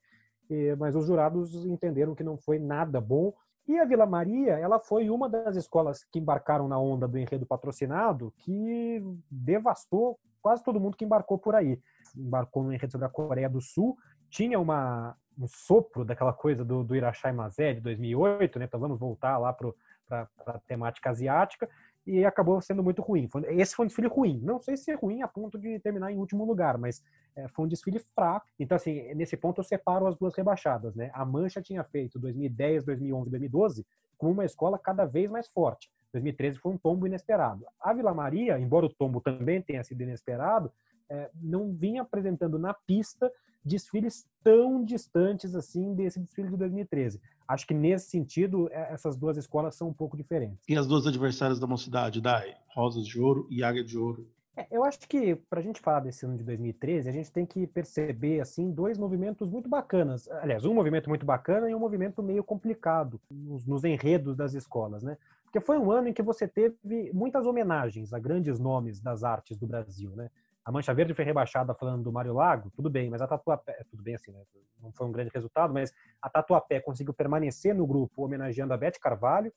[0.51, 3.33] É, mas os jurados entenderam que não foi nada bom
[3.67, 7.47] e a Vila Maria, ela foi uma das escolas que embarcaram na onda do enredo
[7.47, 11.81] patrocinado, que devastou quase todo mundo que embarcou por aí.
[12.17, 13.97] Embarcou no enredo sobre a Coreia do Sul,
[14.33, 18.65] tinha uma, um sopro daquela coisa do, do Irachai Mazé de 2008, né?
[18.65, 21.69] Então vamos voltar lá para a temática asiática
[22.07, 23.29] e acabou sendo muito ruim.
[23.49, 24.41] Esse foi um desfile ruim.
[24.43, 27.03] Não sei se é ruim a ponto de terminar em último lugar, mas
[27.37, 28.47] é, foi um desfile fraco.
[28.59, 31.11] Então, assim, nesse ponto eu separo as duas rebaixadas, né?
[31.13, 35.91] A Mancha tinha feito 2010, 2011, 2012 com uma escola cada vez mais forte.
[36.15, 37.67] 2013 foi um tombo inesperado.
[37.79, 40.73] A Vila Maria, embora o tombo também tenha sido inesperado,
[41.11, 43.31] é, não vinha apresentando na pista
[43.65, 47.21] desfiles tão distantes assim desse desfile de 2013.
[47.47, 50.65] Acho que nesse sentido é, essas duas escolas são um pouco diferentes.
[50.69, 54.27] E as duas adversárias da mocidade, Dai, Rosas de Ouro e Águia de Ouro.
[54.57, 57.47] É, eu acho que para a gente falar desse ano de 2013, a gente tem
[57.47, 60.29] que perceber assim dois movimentos muito bacanas.
[60.29, 65.03] Aliás, um movimento muito bacana e um movimento meio complicado nos, nos enredos das escolas,
[65.03, 65.17] né?
[65.45, 69.57] Porque foi um ano em que você teve muitas homenagens a grandes nomes das artes
[69.57, 70.31] do Brasil, né?
[70.65, 74.03] A Mancha Verde foi rebaixada falando do Mário Lago, tudo bem, mas a Tatuapé, tudo
[74.03, 74.43] bem assim, né?
[74.81, 79.01] não foi um grande resultado, mas a Tatuapé conseguiu permanecer no grupo homenageando a Bete
[79.01, 79.53] Carvalho,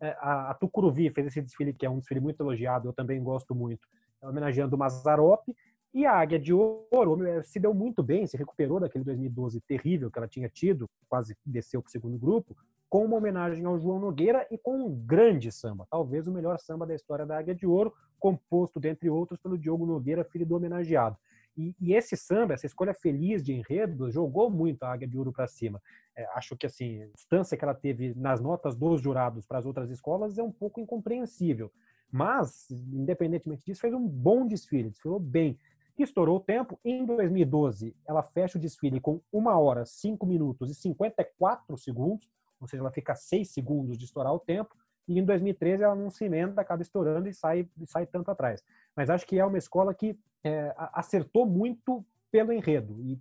[0.00, 3.22] é, a, a Tucuruvi fez esse desfile que é um desfile muito elogiado, eu também
[3.22, 3.86] gosto muito,
[4.22, 5.54] homenageando o Mazarope,
[5.94, 10.18] e a Águia de Ouro se deu muito bem, se recuperou daquele 2012 terrível que
[10.18, 12.56] ela tinha tido, quase desceu para o segundo grupo,
[12.88, 16.86] com uma homenagem ao João Nogueira e com um grande samba, talvez o melhor samba
[16.86, 21.16] da história da Águia de Ouro, composto, dentre outros, pelo Diogo Nogueira, filho do homenageado.
[21.56, 25.32] E, e esse samba, essa escolha feliz de enredo, jogou muito a Águia de Ouro
[25.32, 25.82] para cima.
[26.16, 29.66] É, acho que assim, a distância que ela teve nas notas dos jurados para as
[29.66, 31.70] outras escolas é um pouco incompreensível.
[32.10, 35.58] Mas, independentemente disso, fez um bom desfile, desfilou bem.
[35.98, 36.78] Estourou o tempo.
[36.84, 42.66] Em 2012, ela fecha o desfile com 1 hora, 5 minutos e 54 segundos, ou
[42.66, 44.74] seja, ela fica 6 segundos de estourar o tempo.
[45.06, 48.62] E em 2013 ela não se emenda, acaba estourando e sai, e sai tanto atrás.
[48.94, 53.00] Mas acho que é uma escola que é, acertou muito pelo enredo.
[53.00, 53.18] E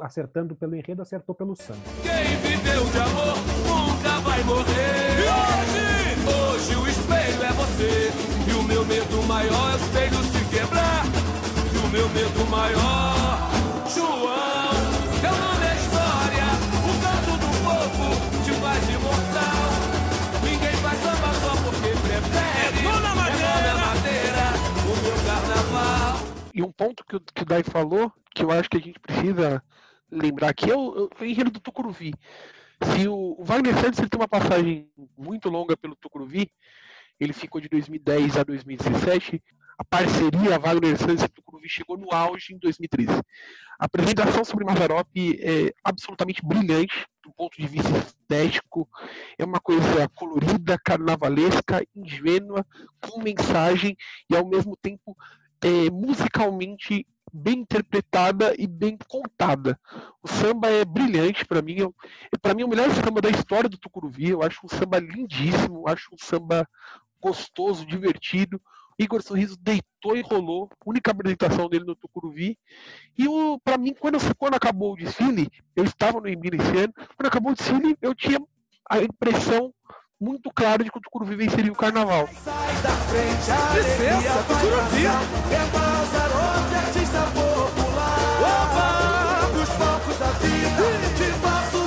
[0.00, 1.80] acertando pelo enredo, acertou pelo samba.
[2.02, 5.16] Quem viveu de amor nunca vai morrer.
[5.18, 8.50] E hoje, hoje o espelho é você.
[8.50, 11.26] E o meu medo maior é o espelho se quebrar
[11.96, 13.15] meu medo maior.
[26.56, 28.98] E um ponto que o, que o Dai falou, que eu acho que a gente
[28.98, 29.62] precisa
[30.10, 32.14] lembrar aqui, é o, o enredo do Tucuruvi.
[32.82, 36.50] Se o, o Wagner Santos ele tem uma passagem muito longa pelo Tucuruvi,
[37.20, 39.42] ele ficou de 2010 a 2017,
[39.76, 43.12] a parceria Wagner Santos e Tucuruvi chegou no auge em 2013.
[43.78, 48.88] A apresentação sobre Mazarop é absolutamente brilhante do ponto de vista estético.
[49.38, 52.64] É uma coisa colorida, carnavalesca, ingênua,
[52.98, 53.94] com mensagem
[54.30, 55.14] e ao mesmo tempo
[55.62, 59.78] é, musicalmente bem interpretada e bem contada.
[60.22, 61.76] O samba é brilhante para mim.
[62.40, 64.30] Para mim é o melhor samba da história do Tucuruvi.
[64.30, 66.68] Eu acho um samba lindíssimo, acho um samba
[67.20, 68.60] gostoso, divertido.
[68.98, 72.58] Igor Sorriso deitou e rolou, única apresentação dele no Tucuruvi.
[73.18, 73.26] E
[73.62, 77.52] para mim, quando, quando acabou o desfile, eu estava no Emílio esse ano, quando acabou
[77.52, 78.40] o desfile, eu tinha
[78.88, 79.74] a impressão
[80.20, 82.28] muito clara de que o Tucuruvi venceria o carnaval.
[82.28, 85.06] Sai da frente, a Licença, Tucuruvi!
[85.06, 85.60] É
[86.78, 88.18] artista popular.
[88.40, 89.58] Opa!
[89.58, 91.86] Dos palcos da vida, de passos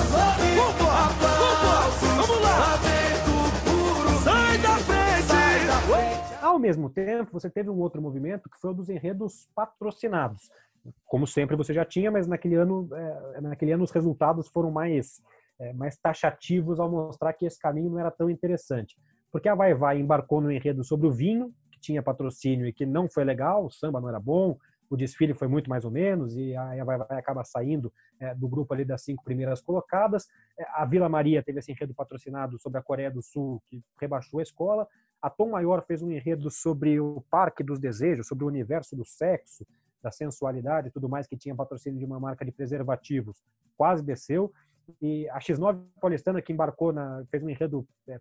[6.42, 10.52] Ao mesmo tempo, você teve um outro movimento que foi o dos enredos patrocinados.
[11.06, 15.22] Como sempre você já tinha, mas naquele ano, é, naquele ano os resultados foram mais,
[15.60, 18.98] é, mais taxativos ao mostrar que esse caminho não era tão interessante.
[19.32, 22.86] Porque a Vai Vai embarcou no enredo sobre o vinho, que tinha patrocínio e que
[22.86, 24.58] não foi legal, o samba não era bom,
[24.90, 28.48] o desfile foi muito mais ou menos, e a Vai Vai acaba saindo é, do
[28.48, 30.28] grupo ali das cinco primeiras colocadas.
[30.58, 34.40] É, a Vila Maria teve esse enredo patrocinado sobre a Coreia do Sul, que rebaixou
[34.40, 34.88] a escola.
[35.22, 39.06] A Tom Maior fez um enredo sobre o Parque dos Desejos, sobre o universo do
[39.06, 39.66] sexo,
[40.02, 43.44] da sensualidade e tudo mais, que tinha patrocínio de uma marca de preservativos.
[43.78, 44.52] Quase desceu.
[45.02, 48.20] E a X9 Paulistana, que embarcou, na, fez um enredo é,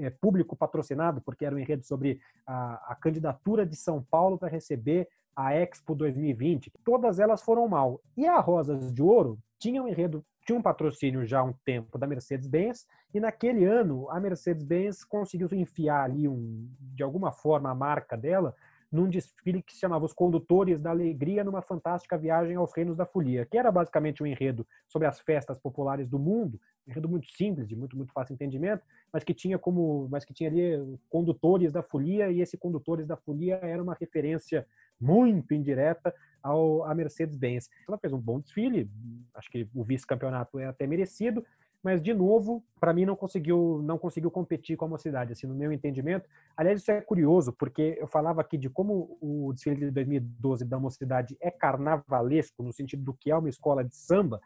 [0.00, 4.48] é público patrocinado, porque era um enredo sobre a, a candidatura de São Paulo para
[4.48, 6.72] receber a Expo 2020.
[6.84, 8.00] Todas elas foram mal.
[8.16, 11.98] E a Rosas de Ouro tinha um enredo tinha um patrocínio já há um tempo
[11.98, 17.74] da Mercedes-Benz, e naquele ano a Mercedes-Benz conseguiu enfiar ali, um, de alguma forma, a
[17.74, 18.54] marca dela
[18.90, 23.06] num desfile que se chamava Os Condutores da Alegria numa Fantástica Viagem aos Reinos da
[23.06, 27.28] Folia, que era basicamente um enredo sobre as festas populares do mundo, um enredo muito
[27.30, 31.72] simples, de muito, muito fácil entendimento, mas que tinha como, mas que tinha ali condutores
[31.72, 34.66] da folia, e esse condutores da folia era uma referência
[35.00, 37.70] muito indireta ao, à Mercedes-Benz.
[37.88, 38.90] Ela fez um bom desfile,
[39.34, 41.44] acho que o vice-campeonato é até merecido,
[41.82, 45.54] mas de novo, para mim não conseguiu não conseguiu competir com a mocidade, assim, no
[45.54, 46.28] meu entendimento.
[46.56, 50.78] Aliás, isso é curioso, porque eu falava aqui de como o desfile de 2012 da
[50.78, 54.40] mocidade é carnavalesco no sentido do que é uma escola de samba.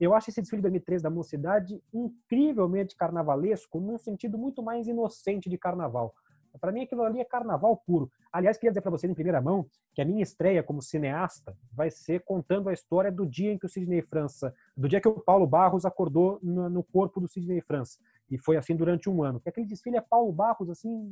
[0.00, 5.48] Eu acho esse desfile de 2013 da mocidade incrivelmente carnavalesco, num sentido muito mais inocente
[5.48, 6.14] de carnaval.
[6.58, 8.10] Para mim, aquilo ali é carnaval puro.
[8.32, 11.90] Aliás, queria dizer para vocês em primeira mão que a minha estreia como cineasta vai
[11.90, 15.20] ser contando a história do dia em que o Sidney França, do dia que o
[15.20, 17.98] Paulo Barros acordou no, corpo do Sidney França.
[18.30, 19.42] E foi assim durante um ano.
[19.44, 21.10] Aquele desfile é Paulo Barros, assim.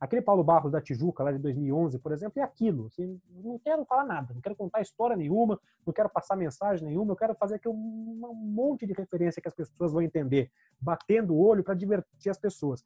[0.00, 2.86] Aquele Paulo Barros da Tijuca, lá de 2011, por exemplo, é aquilo.
[2.86, 7.12] Assim, não quero falar nada, não quero contar história nenhuma, não quero passar mensagem nenhuma,
[7.12, 11.44] eu quero fazer aqui um monte de referência que as pessoas vão entender, batendo o
[11.44, 12.84] olho para divertir as pessoas.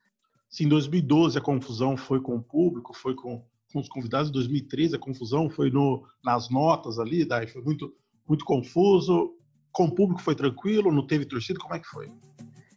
[0.55, 4.33] Se em 2012 a confusão foi com o público, foi com, com os convidados, em
[4.35, 7.93] 2013 a confusão foi no, nas notas ali, daí foi muito,
[8.25, 9.37] muito confuso.
[9.73, 12.09] Com o público foi tranquilo, não teve torcida, como é que foi?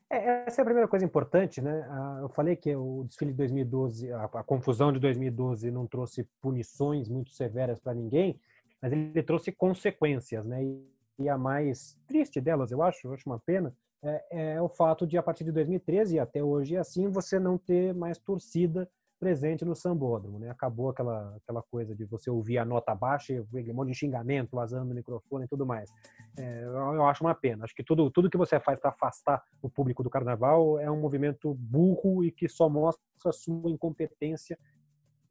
[0.09, 1.87] É, essa é a primeira coisa importante, né?
[1.91, 6.27] Ah, eu falei que o desfile de 2012, a, a confusão de 2012 não trouxe
[6.41, 8.39] punições muito severas para ninguém,
[8.81, 10.63] mas ele trouxe consequências, né?
[10.63, 10.83] E,
[11.19, 13.71] e, a mais triste delas, eu acho, eu acho uma pena,
[14.03, 17.57] é, é o fato de a partir de 2013 e até hoje assim você não
[17.57, 20.49] ter mais torcida presente no sambódromo, né?
[20.49, 24.55] Acabou aquela aquela coisa de você ouvir a nota baixa, e um monte de xingamento
[24.55, 25.89] vazando no microfone e tudo mais.
[26.37, 27.63] É, eu acho uma pena.
[27.63, 30.99] Acho que tudo tudo que você faz para afastar o público do carnaval é um
[30.99, 34.57] movimento burro e que só mostra a sua incompetência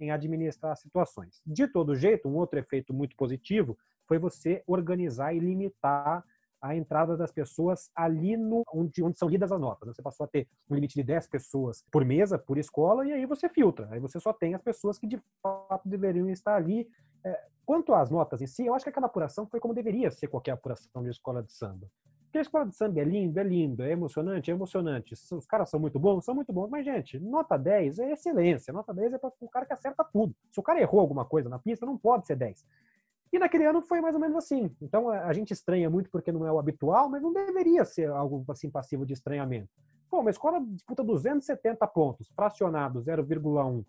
[0.00, 1.40] em administrar situações.
[1.46, 6.24] De todo jeito, um outro efeito muito positivo foi você organizar e limitar
[6.60, 9.86] a entrada das pessoas ali no, onde, onde são lidas as notas.
[9.86, 9.94] Né?
[9.94, 13.26] Você passou a ter um limite de 10 pessoas por mesa, por escola, e aí
[13.26, 13.88] você filtra.
[13.90, 16.88] Aí você só tem as pessoas que de fato deveriam estar ali.
[17.24, 20.28] É, quanto às notas em si, eu acho que aquela apuração foi como deveria ser
[20.28, 21.88] qualquer apuração de escola de samba.
[22.36, 25.14] Porque a escola de samba é lindo, é lindo, é emocionante, é emocionante.
[25.14, 26.68] Os caras são muito bons, são muito bons.
[26.68, 28.72] Mas, gente, nota 10 é excelência.
[28.72, 30.34] Nota 10 é para o cara que acerta tudo.
[30.50, 32.66] Se o cara errou alguma coisa na pista, não pode ser 10.
[33.32, 34.70] E naquele ano foi mais ou menos assim.
[34.80, 38.44] Então a gente estranha muito porque não é o habitual, mas não deveria ser algo
[38.48, 39.68] assim passivo de estranhamento.
[40.08, 43.84] Pô, uma escola disputa 270 pontos, fracionado 0,1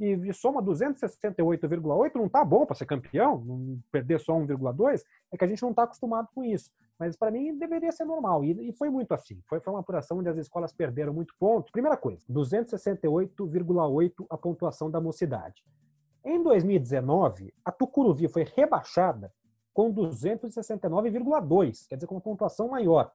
[0.00, 5.46] e soma 268,8, não tá bom para ser campeão, perder só 1,2, é que a
[5.48, 6.72] gente não está acostumado com isso.
[6.98, 9.40] Mas para mim deveria ser normal e, foi muito assim.
[9.46, 11.70] Foi, foi uma apuração onde as escolas perderam muito ponto.
[11.70, 15.62] Primeira coisa, 268,8 a pontuação da mocidade.
[16.24, 19.32] Em 2019, a Tucuruvi foi rebaixada
[19.72, 23.10] com 269,2, quer dizer, com uma pontuação maior.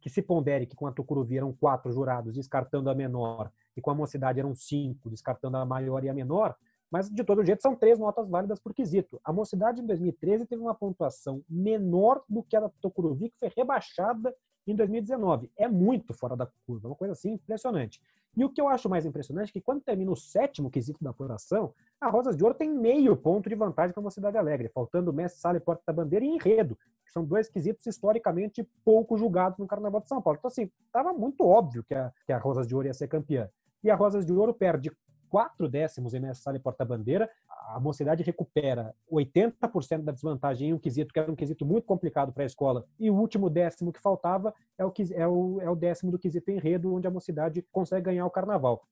[0.00, 3.90] Que se pondere que com a Tucuruvi eram quatro jurados, descartando a menor, e com
[3.90, 6.54] a Mocidade eram cinco, descartando a maior e a menor,
[6.90, 9.20] mas de todo jeito são três notas válidas por quesito.
[9.24, 13.50] A Mocidade em 2013 teve uma pontuação menor do que a da Tocuruvi, que foi
[13.56, 14.34] rebaixada
[14.66, 15.50] em 2019.
[15.56, 18.02] É muito fora da curva, uma coisa assim impressionante.
[18.36, 21.10] E o que eu acho mais impressionante é que quando termina o sétimo quesito da
[21.10, 25.12] apuração, a Rosas de Ouro tem meio ponto de vantagem para a Mocidade Alegre, faltando
[25.12, 29.58] Mestre, Sala e Porta da Bandeira e Enredo, que são dois quesitos historicamente pouco julgados
[29.58, 30.38] no Carnaval de São Paulo.
[30.38, 33.48] Então, assim, estava muito óbvio que a, que a Rosas de Ouro ia ser campeã.
[33.82, 34.92] E a Rosas de Ouro perde
[35.30, 37.30] quatro décimos em Mestre, Sala e Porta Bandeira
[37.74, 42.32] a mocidade recupera 80% da desvantagem em um quesito que era um quesito muito complicado
[42.32, 45.76] para a escola, e o último décimo que faltava é o, é, o, é o
[45.76, 48.86] décimo do quesito enredo, onde a mocidade consegue ganhar o carnaval.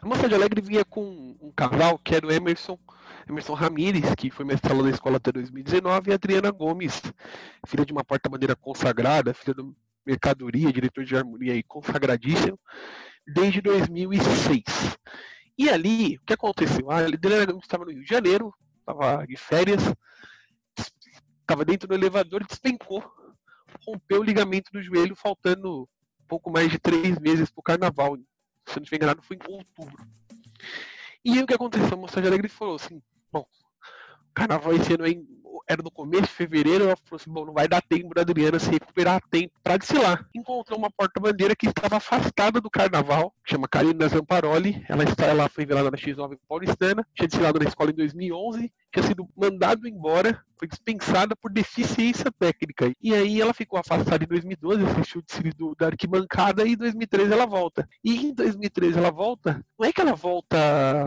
[0.00, 2.78] A Mocidade Alegre vinha com um casal que era o Emerson,
[3.28, 7.02] Emerson Ramírez, que foi mestrado da escola até 2019, e a Adriana Gomes,
[7.66, 9.76] filha de uma porta-bandeira consagrada, filha do
[10.06, 12.58] Mercadoria, diretor de harmonia e consagradíssimo,
[13.26, 14.62] desde 2006.
[15.58, 16.90] E ali, o que aconteceu?
[16.90, 17.02] A
[17.62, 19.82] estava no Rio de Janeiro, estava de férias,
[21.40, 23.04] estava dentro do elevador despencou.
[23.86, 25.88] Rompeu o ligamento do joelho, faltando
[26.28, 28.16] pouco mais de três meses para o carnaval.
[28.66, 30.06] Se não estiver enganado, foi em outubro.
[31.24, 31.94] E aí o que aconteceu?
[31.94, 33.46] A Moça de Alegre falou assim: bom,
[34.34, 37.52] carnaval esse ano é em era no começo de fevereiro, ela falou assim, bom, não
[37.52, 40.28] vai dar tempo da Adriana se recuperar tempo para desfilar.
[40.34, 45.66] Encontrou uma porta-bandeira que estava afastada do carnaval, chama Karina Zamparoli, ela, está, ela foi
[45.66, 50.68] velada na X9 paulistana, tinha desfilado na escola em 2011, tinha sido mandado embora, foi
[50.68, 52.92] dispensada por deficiência técnica.
[53.02, 57.32] E aí ela ficou afastada em 2012, assistiu o desfile da arquibancada e em 2013
[57.32, 57.88] ela volta.
[58.04, 60.56] E em 2013 ela volta, não é que ela volta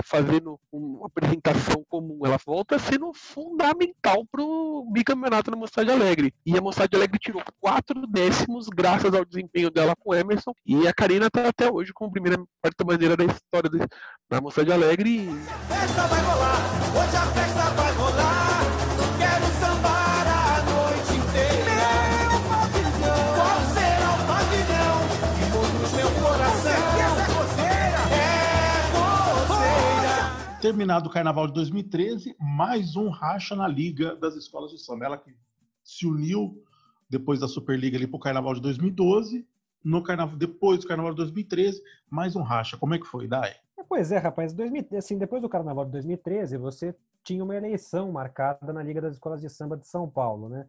[0.04, 6.34] fazendo uma apresentação comum, ela volta sendo fundamental para o bicampeonato na Mocidade Alegre.
[6.46, 10.54] E a Mocidade Alegre tirou quatro décimos graças ao desempenho dela com Emerson.
[10.66, 13.70] E a Karina está até hoje como primeira porta-bandeira da história
[14.30, 15.30] da Mocidade Alegre.
[15.36, 16.85] Festa vai rolar, hoje a festa vai rolar.
[26.22, 26.72] Coração.
[30.58, 35.06] É Terminado o carnaval de 2013, mais um racha na Liga das Escolas de Samba.
[35.06, 35.36] Ela que
[35.84, 36.64] se uniu
[37.10, 39.46] depois da Superliga ali para o carnaval de 2012.
[39.84, 42.78] No carnaval, depois do carnaval de 2013, mais um racha.
[42.78, 43.54] Como é que foi, Dai?
[43.88, 44.54] Pois é, rapaz.
[44.54, 49.14] 2000, assim, depois do Carnaval de 2013, você tinha uma eleição marcada na Liga das
[49.14, 50.68] Escolas de Samba de São Paulo, né?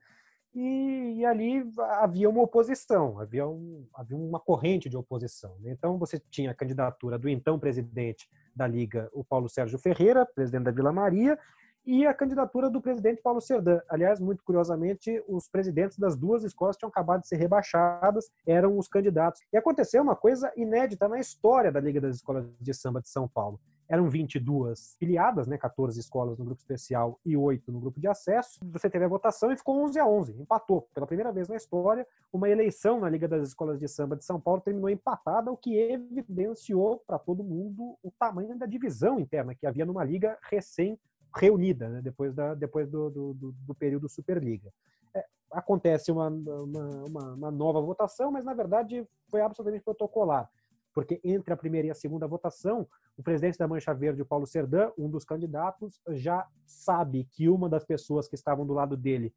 [0.55, 5.55] E, e ali havia uma oposição, havia, um, havia uma corrente de oposição.
[5.61, 5.73] Né?
[5.73, 10.65] Então você tinha a candidatura do então presidente da Liga, o Paulo Sérgio Ferreira, presidente
[10.65, 11.39] da Vila Maria,
[11.87, 13.81] e a candidatura do presidente Paulo Serdã.
[13.89, 18.89] Aliás, muito curiosamente, os presidentes das duas escolas tinham acabado de ser rebaixadas, eram os
[18.89, 19.41] candidatos.
[19.53, 23.29] E aconteceu uma coisa inédita na história da Liga das Escolas de Samba de São
[23.29, 23.61] Paulo.
[23.89, 28.59] Eram 22 filiadas, né, 14 escolas no grupo especial e 8 no grupo de acesso.
[28.73, 30.89] Você teve a votação e ficou 11 a 11, empatou.
[30.93, 34.41] Pela primeira vez na história, uma eleição na Liga das Escolas de Samba de São
[34.41, 39.65] Paulo terminou empatada, o que evidenciou para todo mundo o tamanho da divisão interna que
[39.65, 40.99] havia numa liga recém
[41.37, 44.73] reunida, né, depois, da, depois do, do, do, do período Superliga.
[45.15, 50.51] É, acontece uma, uma, uma, uma nova votação, mas na verdade foi absolutamente protocolar
[50.97, 54.47] porque entre a primeira e a segunda votação, o presidente da Mancha Verde, o Paulo
[54.47, 59.31] Serdã, um dos candidatos, já sabe que uma das pessoas que estavam do lado dele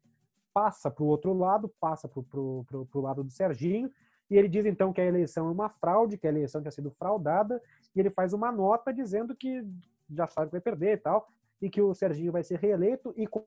[0.54, 3.90] passa para o outro lado, passa para o lado do Serginho,
[4.30, 6.90] e ele diz então que a eleição é uma fraude, que a eleição tinha sido
[6.92, 7.60] fraudada,
[7.94, 9.62] e ele faz uma nota dizendo que
[10.10, 11.28] já sabe que vai perder e tal,
[11.60, 13.44] e que o Serginho vai ser reeleito, e com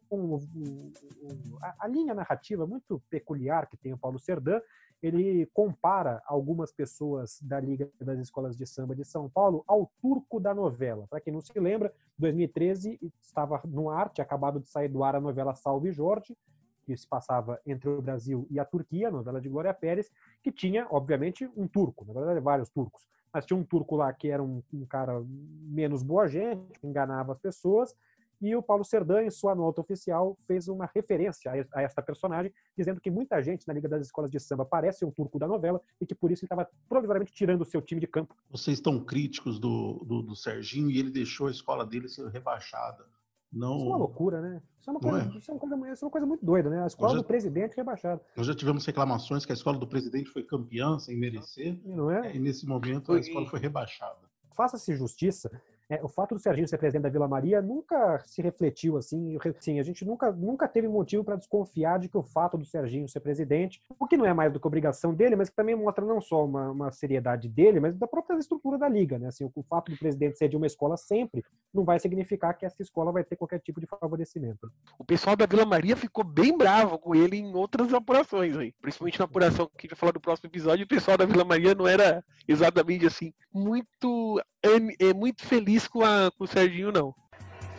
[1.61, 4.61] a, a linha narrativa muito peculiar que tem o Paulo Serdã,
[5.01, 10.39] ele compara algumas pessoas da Liga das Escolas de Samba de São Paulo ao turco
[10.39, 11.07] da novela.
[11.09, 15.15] Para quem não se lembra, 2013 estava no ar, tinha acabado de sair do ar
[15.15, 16.37] a novela Salve Jorge,
[16.85, 20.11] que se passava entre o Brasil e a Turquia, a novela de Glória Pérez,
[20.41, 24.29] que tinha, obviamente, um turco, na verdade, vários turcos, mas tinha um turco lá que
[24.29, 27.95] era um, um cara menos boa gente, que enganava as pessoas,
[28.43, 32.99] e o Paulo Serdã, em sua nota oficial, fez uma referência a esta personagem, dizendo
[32.99, 36.05] que muita gente na Liga das Escolas de Samba parece um turco da novela e
[36.05, 38.35] que por isso ele estava provisoriamente tirando o seu time de campo.
[38.51, 43.05] Vocês estão críticos do, do, do Serginho e ele deixou a escola dele ser rebaixada.
[43.53, 43.77] Não...
[43.77, 44.61] Isso é uma loucura, né?
[44.79, 45.37] Isso é uma coisa, é?
[45.37, 46.83] Isso é uma coisa, isso é uma coisa muito doida, né?
[46.83, 48.21] A escola já, do presidente rebaixada.
[48.35, 51.79] Nós já tivemos reclamações que a escola do presidente foi campeã sem merecer.
[51.85, 52.35] Não é?
[52.35, 54.19] E nesse momento a escola foi rebaixada.
[54.55, 55.49] Faça-se justiça
[55.89, 59.37] é, o fato do Serginho ser presidente da Vila Maria nunca se refletiu assim.
[59.59, 63.07] Sim, a gente nunca, nunca teve motivo para desconfiar de que o fato do Serginho
[63.07, 66.05] ser presidente, o que não é mais do que obrigação dele, mas que também mostra
[66.05, 69.19] não só uma, uma seriedade dele, mas da própria estrutura da liga.
[69.19, 69.27] Né?
[69.27, 72.65] Assim, o, o fato do presidente ser de uma escola sempre não vai significar que
[72.65, 74.71] essa escola vai ter qualquer tipo de favorecimento.
[74.97, 78.73] O pessoal da Vila Maria ficou bem bravo com ele em outras apurações, aí.
[78.81, 80.85] principalmente na apuração que a gente vai falar do próximo episódio.
[80.85, 86.03] O pessoal da Vila Maria não era exatamente assim muito é, é muito feliz com,
[86.03, 87.13] a, com o Serginho, não.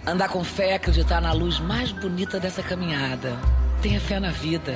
[0.07, 3.39] Andar com fé é acreditar na luz mais bonita dessa caminhada.
[3.81, 4.75] Tenha fé na vida.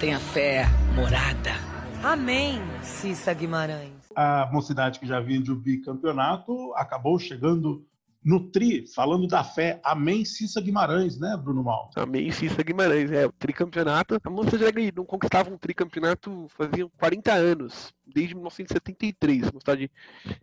[0.00, 1.52] Tenha fé morada.
[2.02, 3.92] Amém, Cissa Guimarães.
[4.14, 7.86] A mocidade que já vinha de um bicampeonato acabou chegando
[8.24, 9.80] no tri, falando da fé.
[9.84, 11.90] Amém, Cissa Guimarães, né, Bruno Mal?
[11.94, 14.18] Amém, Cissa Guimarães, é, o tricampeonato.
[14.22, 19.44] A moça já não conquistava um tricampeonato fazia 40 anos desde 1973.
[19.44, 19.90] A cidade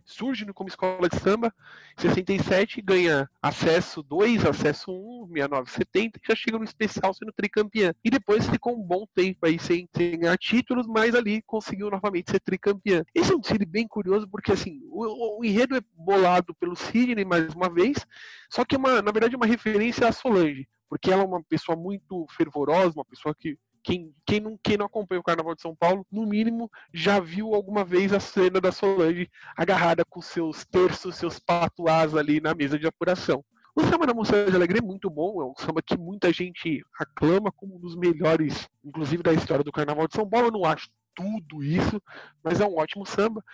[0.04, 1.52] surge como escola de samba,
[1.98, 7.32] em 67 ganha acesso 2, acesso 1, 69, 70, e já chega no especial sendo
[7.32, 7.94] tricampeã.
[8.04, 12.30] E depois ficou um bom tempo aí sem, sem ganhar títulos, mas ali conseguiu novamente
[12.30, 13.02] ser tricampeã.
[13.14, 17.24] Esse é um Sidney bem curioso, porque assim, o, o, enredo é bolado pelo Sidney
[17.24, 18.06] mais uma vez,
[18.50, 21.42] só que é uma, na verdade é uma referência à Solange, porque ela é uma
[21.42, 25.60] pessoa muito fervorosa, uma pessoa que quem, quem, não, quem não acompanha o Carnaval de
[25.60, 30.64] São Paulo, no mínimo, já viu alguma vez a cena da Solange agarrada com seus
[30.64, 33.44] terços, seus patuás ali na mesa de apuração.
[33.76, 36.82] O samba da Mocidade de Alegre é muito bom, é um samba que muita gente
[36.98, 40.46] aclama como um dos melhores, inclusive da história do Carnaval de São Paulo.
[40.46, 42.00] Eu não acho tudo isso,
[42.42, 43.44] mas é um ótimo samba.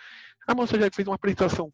[0.47, 1.73] A Mocidade Alegre fez uma apresentação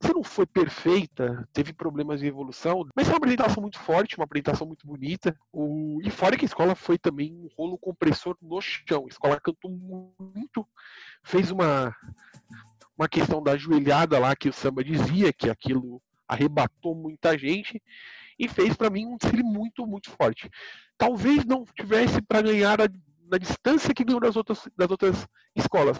[0.00, 4.24] se não foi perfeita, teve problemas de evolução, mas é uma apresentação muito forte, uma
[4.24, 5.36] apresentação muito bonita.
[5.52, 6.00] O...
[6.02, 9.04] E fora que a escola foi também um rolo compressor no chão.
[9.04, 10.66] A escola cantou muito,
[11.22, 11.94] fez uma,
[12.98, 17.80] uma questão da joelhada lá que o samba dizia, que aquilo arrebatou muita gente,
[18.38, 20.50] e fez para mim um desfile muito, muito forte.
[20.98, 22.88] Talvez não tivesse para ganhar a,
[23.30, 25.96] na distância que ganhou das outras, das outras escolas.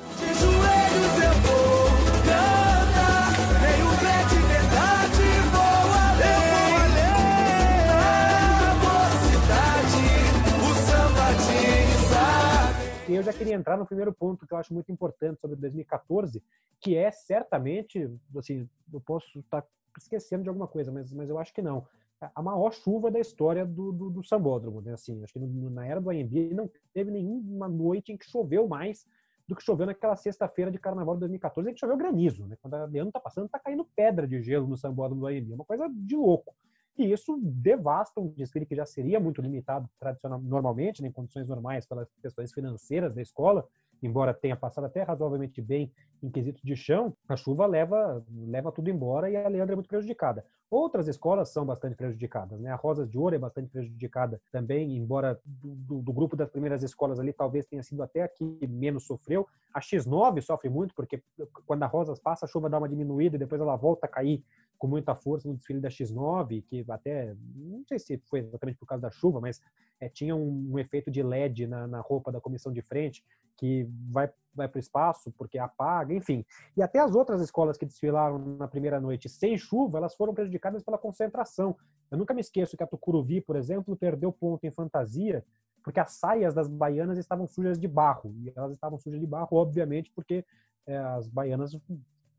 [13.33, 16.43] Já queria entrar no primeiro ponto que eu acho muito importante sobre 2014,
[16.81, 19.65] que é certamente, assim, eu posso estar
[19.99, 21.87] esquecendo de alguma coisa, mas, mas eu acho que não.
[22.35, 24.93] A maior chuva da história do, do, do Sambódromo, né?
[24.93, 28.69] Assim, acho que no, na era do AMB não teve nenhuma noite em que choveu
[28.69, 29.05] mais
[29.49, 32.57] do que choveu naquela sexta-feira de carnaval de 2014, em que choveu granizo, né?
[32.63, 35.55] Quando a Leandro tá passando, tá caindo pedra de gelo no sambódromo do Anhembi, é
[35.55, 36.55] uma coisa de louco.
[36.99, 41.49] E isso devasta um desfile que já seria muito limitado tradicional, normalmente, né, em condições
[41.49, 43.67] normais, pelas questões financeiras da escola,
[44.03, 45.91] embora tenha passado até razoavelmente bem
[46.23, 49.89] em quesito de chão, a chuva leva, leva tudo embora e a Leandra é muito
[49.89, 50.45] prejudicada.
[50.73, 52.71] Outras escolas são bastante prejudicadas, né?
[52.71, 57.21] A Rosas de Ouro é bastante prejudicada também, embora do, do, grupo das primeiras escolas
[57.21, 59.47] ali talvez tenha sido até a que menos sofreu.
[59.75, 61.23] A X9 sofre muito, porque
[61.67, 64.43] quando a Rosas passa, a chuva dá uma diminuída e depois ela volta a cair
[64.79, 68.87] com muita força no desfile da X9, que até, não sei se foi exatamente por
[68.87, 69.61] causa da chuva, mas
[70.01, 73.23] é, tinha um, um, efeito de LED na, na roupa da comissão de frente,
[73.59, 76.45] que vai, vai para o espaço porque apaga, enfim.
[76.77, 80.83] E até as outras escolas que desfilaram na primeira noite sem chuva, elas foram prejudicadas
[80.83, 81.77] pela concentração.
[82.11, 85.45] Eu nunca me esqueço que a Tucuruvi, por exemplo, perdeu ponto em fantasia
[85.83, 88.35] porque as saias das baianas estavam sujas de barro.
[88.39, 90.45] E elas estavam sujas de barro, obviamente, porque
[90.87, 91.77] é, as baianas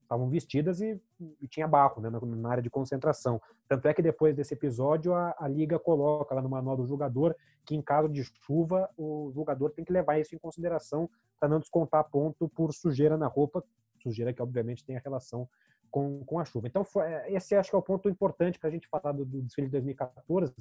[0.01, 1.01] estavam vestidas e,
[1.41, 3.41] e, tinha barro né, na, área de concentração.
[3.67, 7.35] Tanto é que depois desse episódio a, a, liga coloca lá no manual do jogador
[7.65, 11.09] que em caso de chuva o jogador tem que levar isso em consideração
[11.39, 13.63] para não descontar ponto por sujeira na roupa,
[14.01, 15.47] sujeira que obviamente tem a relação
[15.93, 16.67] com, com a chuva.
[16.67, 19.23] Então, foi, é, esse acho que é o ponto importante para a gente falar do,
[19.23, 20.51] do, desfile de 2014.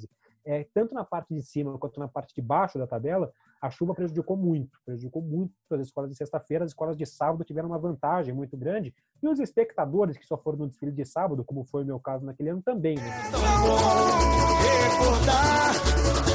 [0.45, 3.95] É, tanto na parte de cima quanto na parte de baixo da tabela, a chuva
[3.95, 6.65] prejudicou muito, prejudicou muito as escolas de sexta-feira.
[6.65, 8.95] As escolas de sábado tiveram uma vantagem muito grande.
[9.23, 12.27] E os espectadores que só foram no desfile de sábado, como foi o meu caso
[12.27, 12.97] naquele ano, também.
[12.97, 13.03] Né?
[14.91, 15.73] Recordar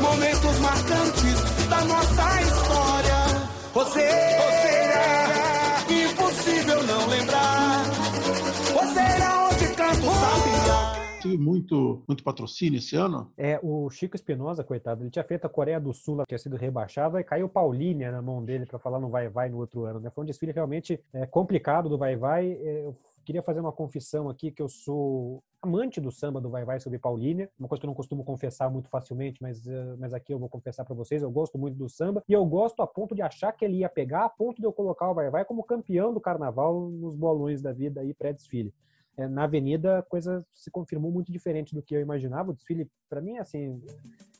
[0.01, 3.07] momentos marcantes da nossa história.
[3.78, 4.73] Você, você
[5.93, 7.67] é impossível não lembrar
[11.21, 13.32] Tive muito, muito patrocínio esse ano.
[13.38, 17.19] É, o Chico Espinosa, coitado, ele tinha feito a Coreia do Sul, tinha sido rebaixado,
[17.19, 19.99] e caiu Paulínia na mão dele para falar no Vai Vai no outro ano.
[19.99, 20.09] Né?
[20.09, 22.51] Foi um desfile realmente é, complicado do Vai Vai.
[22.51, 22.91] É,
[23.28, 26.97] queria fazer uma confissão aqui que eu sou amante do samba do Vai Vai sobre
[26.97, 30.39] Paulínia, uma coisa que eu não costumo confessar muito facilmente, mas, uh, mas aqui eu
[30.39, 33.21] vou confessar para vocês, eu gosto muito do samba, e eu gosto a ponto de
[33.21, 36.13] achar que ele ia pegar, a ponto de eu colocar o Vai Vai como campeão
[36.13, 38.73] do carnaval nos bolões da vida aí pré-desfile
[39.17, 42.51] é, na avenida a coisa se confirmou muito diferente do que eu imaginava.
[42.51, 44.36] O desfile, para mim, assim, é,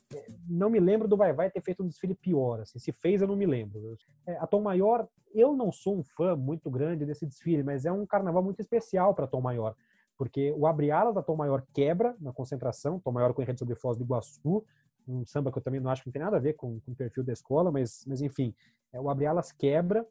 [0.48, 2.60] não me lembro do Vai Vai ter feito um desfile pior.
[2.60, 3.96] Assim, se fez, eu não me lembro.
[4.26, 7.92] É, a Tom Maior, eu não sou um fã muito grande desse desfile, mas é
[7.92, 9.74] um carnaval muito especial para Tom Maior,
[10.16, 13.74] porque o abre alas da Tom Maior quebra na concentração, Tom Maior com enredo sobre
[13.74, 14.64] Foz do Iguaçu,
[15.06, 16.92] um samba que eu também não acho que não tem nada a ver com, com
[16.92, 18.54] o perfil da escola, mas, mas enfim,
[18.92, 20.06] é, o abre alas quebra,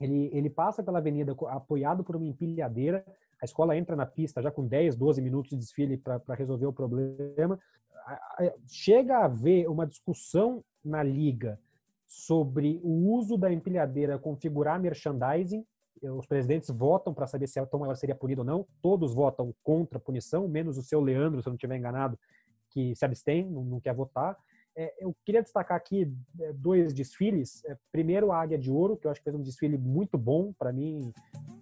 [0.00, 3.04] ele, ele passa pela avenida apoiado por uma empilhadeira,
[3.44, 6.72] a escola entra na pista já com 10, 12 minutos de desfile para resolver o
[6.72, 7.58] problema.
[8.66, 11.60] Chega a haver uma discussão na liga
[12.06, 15.64] sobre o uso da empilhadeira configurar merchandising.
[16.02, 18.66] Os presidentes votam para saber se a Tom Maior seria punido ou não.
[18.80, 22.18] Todos votam contra a punição, menos o seu Leandro, se eu não estiver enganado,
[22.70, 24.38] que se abstém, não quer votar.
[24.76, 27.64] É, eu queria destacar aqui é, dois desfiles.
[27.64, 30.52] É, primeiro, a Águia de Ouro, que eu acho que fez um desfile muito bom.
[30.58, 31.12] Para mim,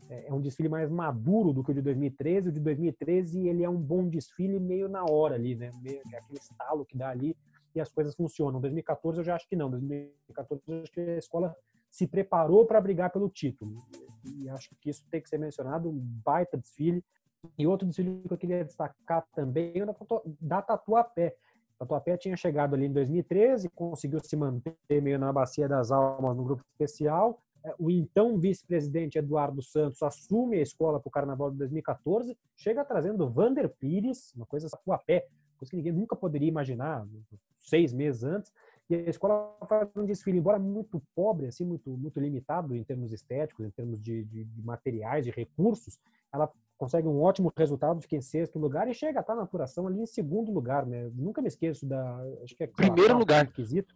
[0.09, 2.49] é, é um desfile mais maduro do que o de 2013.
[2.49, 5.71] O de 2013 ele é um bom desfile meio na hora ali, né?
[5.83, 7.37] Meio, é aquele estalo que dá ali
[7.75, 8.61] e as coisas funcionam.
[8.61, 9.71] 2014 eu já acho que não.
[9.71, 11.57] 2014 eu acho que a escola
[11.91, 13.77] se preparou para brigar pelo título.
[14.25, 17.05] E acho que isso tem que ser mencionado, um baita desfile.
[17.59, 19.87] E outro desfile que eu queria destacar também é
[20.41, 21.37] da Tatuapé.
[21.83, 26.45] Tatuapé tinha chegado ali em 2013, conseguiu se manter meio na bacia das almas no
[26.45, 27.43] grupo especial,
[27.77, 33.29] o então vice-presidente Eduardo Santos assume a escola para o Carnaval de 2014, chega trazendo
[33.29, 35.27] Vander Pires, uma coisa a pé,
[35.57, 37.05] coisa que ninguém nunca poderia imaginar,
[37.59, 38.53] seis meses antes,
[38.89, 43.13] e a escola faz um desfile, embora muito pobre, assim, muito, muito limitado em termos
[43.13, 45.99] estéticos, em termos de, de, de materiais, de recursos,
[46.33, 46.49] ela
[46.83, 50.01] consegue um ótimo resultado, fica em sexto lugar e chega a estar na apuração ali
[50.01, 51.13] em segundo lugar, né?
[51.15, 53.95] Nunca me esqueço da, acho que é primeiro lugar, quesito.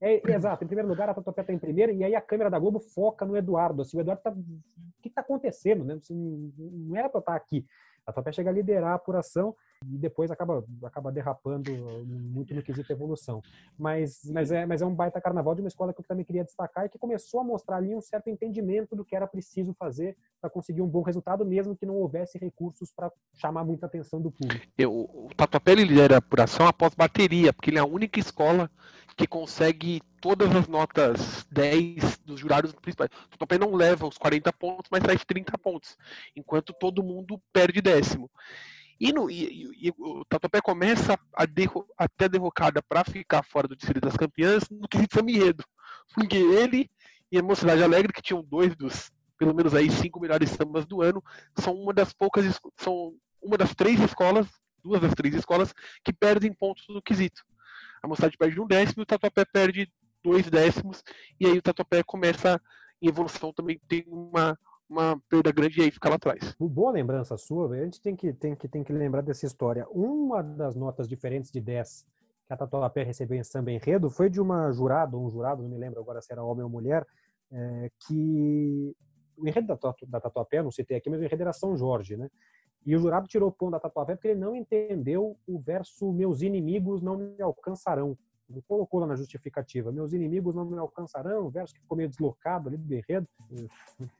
[0.00, 2.56] É, exato, em primeiro lugar a Tatuapé está em primeiro, e aí a câmera da
[2.56, 3.82] Globo foca no Eduardo.
[3.82, 4.30] Assim, o Eduardo tá.
[4.30, 5.84] O que está acontecendo?
[5.84, 5.94] Né?
[5.94, 7.66] Assim, não era para estar tá aqui.
[8.08, 9.54] A Tatuapé chega a liderar a apuração
[9.84, 11.70] e depois acaba, acaba derrapando
[12.06, 13.42] muito no quesito evolução.
[13.78, 16.42] Mas, mas, é, mas é um baita carnaval de uma escola que eu também queria
[16.42, 20.16] destacar e que começou a mostrar ali um certo entendimento do que era preciso fazer
[20.40, 24.30] para conseguir um bom resultado, mesmo que não houvesse recursos para chamar muita atenção do
[24.30, 24.66] público.
[24.78, 28.70] Eu, o Tatuapé lidera a apuração após bateria, porque ele é a única escola
[29.18, 33.10] que consegue todas as notas 10 dos jurados principais.
[33.26, 35.96] O Tatuapé não leva os 40 pontos, mas traz 30 pontos,
[36.36, 38.30] enquanto todo mundo perde décimo.
[39.00, 43.42] E, no, e, e, o Tatuapé começa a, derro, a ter a derrocada para ficar
[43.42, 45.64] fora do desfile das campeãs no quesito Samirredo.
[46.14, 46.88] Porque ele
[47.30, 51.02] E a Mocidade Alegre, que tinham dois dos, pelo menos aí, cinco melhores sambas do
[51.02, 51.22] ano,
[51.58, 54.46] são uma das poucas, são uma das três escolas,
[54.82, 57.42] duas das três escolas, que perdem pontos no quesito.
[58.02, 59.90] A Mocidade perde um décimo o Tatuapé perde
[60.22, 61.02] dois décimos,
[61.40, 62.60] e aí o Tatuapé começa
[63.00, 66.54] em evolução também, tem uma, uma perda grande e aí fica lá atrás.
[66.58, 69.86] Boa lembrança sua, a gente tem que, tem, que, tem que lembrar dessa história.
[69.90, 72.04] Uma das notas diferentes de 10
[72.46, 75.78] que a Tatuapé recebeu em samba enredo foi de uma jurada, um jurado, não me
[75.78, 77.06] lembro agora se era homem ou mulher,
[77.52, 78.96] é, que
[79.36, 82.28] o enredo da, da Tatuapé, não citei aqui, mas o enredo era São Jorge, né?
[82.86, 86.42] E o jurado tirou o ponto da Tatuapé porque ele não entendeu o verso meus
[86.42, 88.16] inimigos não me alcançarão.
[88.50, 92.08] Ele colocou lá na justificativa, meus inimigos não me alcançarão, o verso que ficou meio
[92.08, 93.28] deslocado ali do enredo.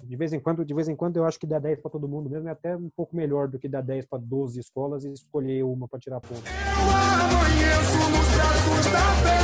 [0.00, 2.06] De vez em quando, de vez em quando eu acho que dá 10 para todo
[2.06, 5.12] mundo mesmo é até um pouco melhor do que dar 10 para 12 escolas e
[5.12, 6.42] escolher uma para tirar ponto.
[6.44, 9.40] Eu amanheço nos braços da fé,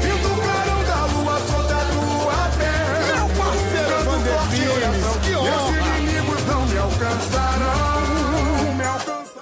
[0.00, 1.39] vindo clarão da lua,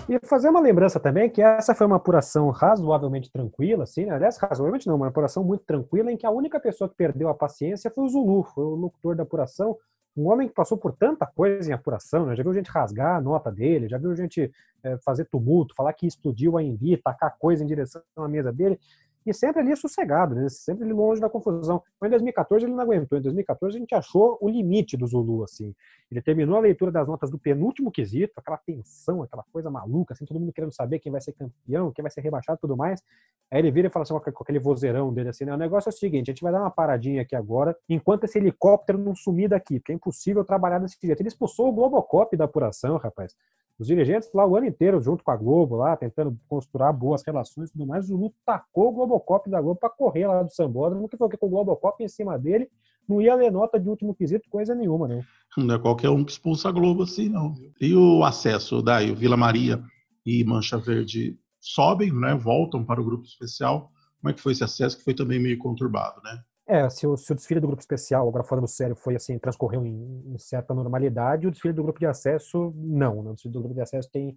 [0.08, 4.14] E fazer uma lembrança também que essa foi uma apuração razoavelmente tranquila, assim, né?
[4.14, 7.34] aliás, razoavelmente não, uma apuração muito tranquila, em que a única pessoa que perdeu a
[7.34, 9.76] paciência foi o Zulu, foi o locutor da apuração,
[10.16, 12.34] um homem que passou por tanta coisa em apuração, né?
[12.34, 14.50] já viu gente rasgar a nota dele, já viu gente
[14.82, 18.80] é, fazer tumulto, falar que explodiu a Embi, tacar coisa em direção à mesa dele,
[19.28, 20.48] e sempre ali sossegado, né?
[20.48, 21.82] sempre ali longe da confusão.
[22.00, 23.18] Mas em 2014 ele não aguentou.
[23.18, 25.74] Em 2014 a gente achou o limite do Zulu, assim.
[26.10, 30.24] Ele terminou a leitura das notas do penúltimo quesito, aquela tensão, aquela coisa maluca, assim,
[30.24, 33.02] todo mundo querendo saber quem vai ser campeão, quem vai ser rebaixado e tudo mais.
[33.50, 35.54] Aí ele vira e fala assim, com aquele vozeirão dele assim, né?
[35.54, 38.38] O negócio é o seguinte, a gente vai dar uma paradinha aqui agora, enquanto esse
[38.38, 41.20] helicóptero não sumir daqui, porque é impossível trabalhar desse jeito.
[41.20, 43.34] Ele expulsou o Globocop da apuração, rapaz
[43.78, 47.70] os dirigentes lá o ano inteiro junto com a Globo lá, tentando construir boas relações
[47.70, 51.08] e tudo mais, o Lula tacou o Globocop da Globo para correr lá do Sambódromo,
[51.08, 52.68] que foi com o Globocop em cima dele,
[53.08, 55.22] não ia ler nota de último quesito, coisa nenhuma, não.
[55.56, 57.54] Não é qualquer um que expulsa a Globo assim, não.
[57.80, 59.82] E o acesso, daí, o Vila Maria
[60.26, 63.90] e Mancha Verde sobem, né, voltam para o grupo especial.
[64.20, 66.38] Como é que foi esse acesso, que foi também meio conturbado, né?
[66.70, 69.86] É, se o, se o, desfile do grupo especial, agora falando sério, foi assim, transcorreu
[69.86, 73.22] em, em, certa normalidade, o desfile do grupo de acesso, não.
[73.22, 73.30] Né?
[73.30, 74.36] O desfile do grupo de acesso tem,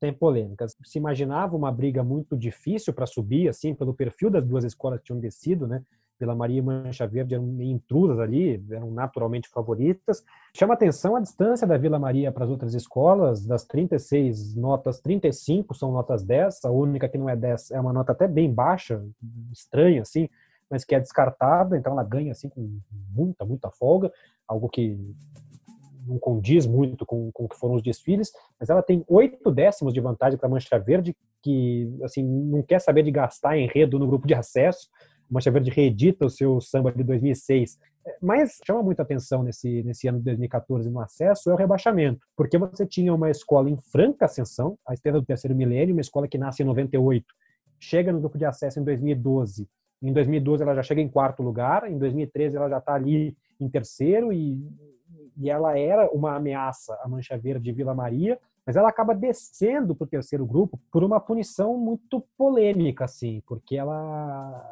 [0.00, 0.76] tem polêmicas.
[0.84, 5.06] Se imaginava uma briga muito difícil para subir, assim, pelo perfil das duas escolas que
[5.06, 5.84] tinham descido, né?
[6.18, 10.24] Pela Maria e Mancha Verde eram intrusas ali, eram naturalmente favoritas.
[10.52, 15.72] Chama atenção a distância da Vila Maria para as outras escolas, das 36 notas, 35
[15.76, 19.00] são notas 10, a única que não é 10 é uma nota até bem baixa,
[19.52, 20.28] estranha, assim,
[20.70, 22.78] mas que é descartada, então ela ganha assim com
[23.10, 24.12] muita, muita folga,
[24.46, 24.98] algo que
[26.06, 29.92] não condiz muito com, com o que foram os desfiles, mas ela tem oito décimos
[29.92, 34.06] de vantagem para a Mancha Verde, que assim não quer saber de gastar enredo no
[34.06, 34.88] grupo de acesso.
[35.30, 37.78] A Mancha Verde reedita o seu samba de 2006.
[38.22, 42.56] Mas chama muita atenção nesse, nesse ano de 2014 no acesso é o rebaixamento, porque
[42.56, 46.38] você tinha uma escola em franca ascensão, a Estrela do Terceiro Milênio, uma escola que
[46.38, 47.26] nasce em 98,
[47.78, 49.68] chega no grupo de acesso em 2012
[50.02, 53.68] em 2012 ela já chega em quarto lugar, em 2013 ela já está ali em
[53.68, 54.58] terceiro e,
[55.36, 59.94] e ela era uma ameaça à Mancha Verde de Vila Maria, mas ela acaba descendo
[59.94, 64.70] para o terceiro grupo por uma punição muito polêmica, assim, porque ela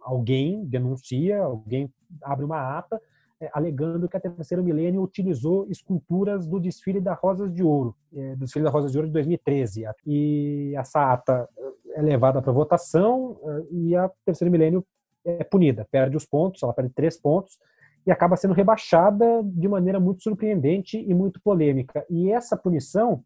[0.00, 1.92] alguém denuncia, alguém
[2.22, 3.00] abre uma ata
[3.40, 8.34] é, alegando que a terceiro milênio utilizou esculturas do desfile da Rosas de Ouro, é,
[8.36, 9.84] do desfile da Rosas de Ouro de 2013.
[10.06, 11.48] E essa ata
[11.94, 14.84] é levada para votação eh, e a terceiro milênio
[15.24, 17.58] é punida, perde os pontos, ela perde três pontos
[18.06, 22.04] e acaba sendo rebaixada de maneira muito surpreendente e muito polêmica.
[22.08, 23.22] E essa punição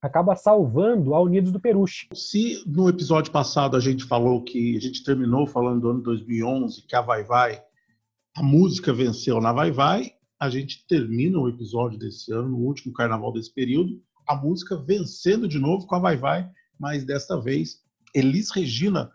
[0.00, 2.08] acaba salvando a Unidos do Peruche.
[2.12, 6.86] Se no episódio passado a gente falou que a gente terminou falando do ano 2011,
[6.86, 7.62] que a Vai Vai,
[8.36, 12.92] a música venceu na Vai Vai, a gente termina o episódio desse ano, no último
[12.92, 17.83] carnaval desse período, a música vencendo de novo com a Vai Vai, mas desta vez
[18.14, 19.10] Elis Regina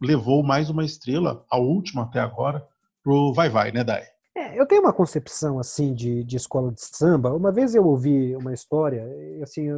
[0.00, 2.66] levou mais uma estrela, a última até agora,
[3.02, 4.04] pro Vai Vai, né, Dai?
[4.36, 7.34] É, eu tenho uma concepção assim de, de escola de samba.
[7.34, 9.04] Uma vez eu ouvi uma história,
[9.42, 9.68] assim,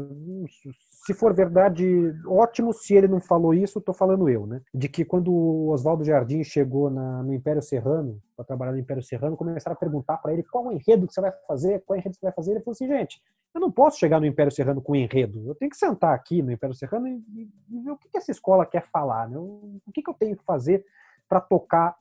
[1.11, 1.85] se for verdade,
[2.25, 2.73] ótimo.
[2.73, 4.63] Se ele não falou isso, estou falando eu, né?
[4.73, 9.03] De que quando o Oswaldo Jardim chegou na, no Império Serrano, para trabalhar no Império
[9.03, 12.15] Serrano, começaram a perguntar para ele qual o enredo que você vai fazer, qual enredo
[12.15, 12.53] você vai fazer.
[12.53, 13.21] Ele falou assim, gente,
[13.53, 15.49] eu não posso chegar no Império Serrano com enredo.
[15.49, 18.31] Eu tenho que sentar aqui no Império Serrano e, e ver o que, que essa
[18.31, 19.37] escola quer falar, né?
[19.37, 20.85] O que, que eu tenho que fazer
[21.29, 21.97] para tocar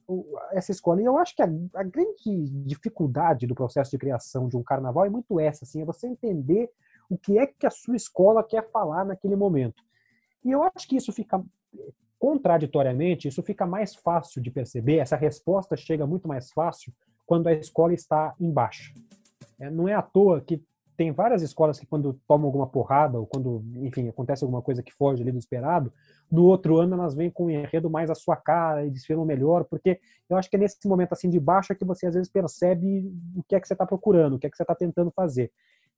[0.52, 1.02] essa escola.
[1.02, 5.06] E eu acho que a, a, grande dificuldade do processo de criação de um carnaval
[5.06, 6.70] é muito essa, assim, é você entender
[7.10, 9.84] o que é que a sua escola quer falar naquele momento.
[10.44, 11.44] E eu acho que isso fica
[12.18, 16.94] contraditoriamente, isso fica mais fácil de perceber, essa resposta chega muito mais fácil
[17.26, 18.94] quando a escola está em baixa.
[19.60, 20.62] É, não é à toa que
[21.00, 24.94] tem várias escolas que quando tomam alguma porrada ou quando, enfim, acontece alguma coisa que
[24.94, 25.94] foge ali do esperado,
[26.30, 29.64] no outro ano elas vêm com um enredo mais à sua cara e desfilam melhor,
[29.64, 32.30] porque eu acho que é nesse momento assim de baixo é que você às vezes
[32.30, 35.10] percebe o que é que você está procurando, o que é que você está tentando
[35.10, 35.50] fazer.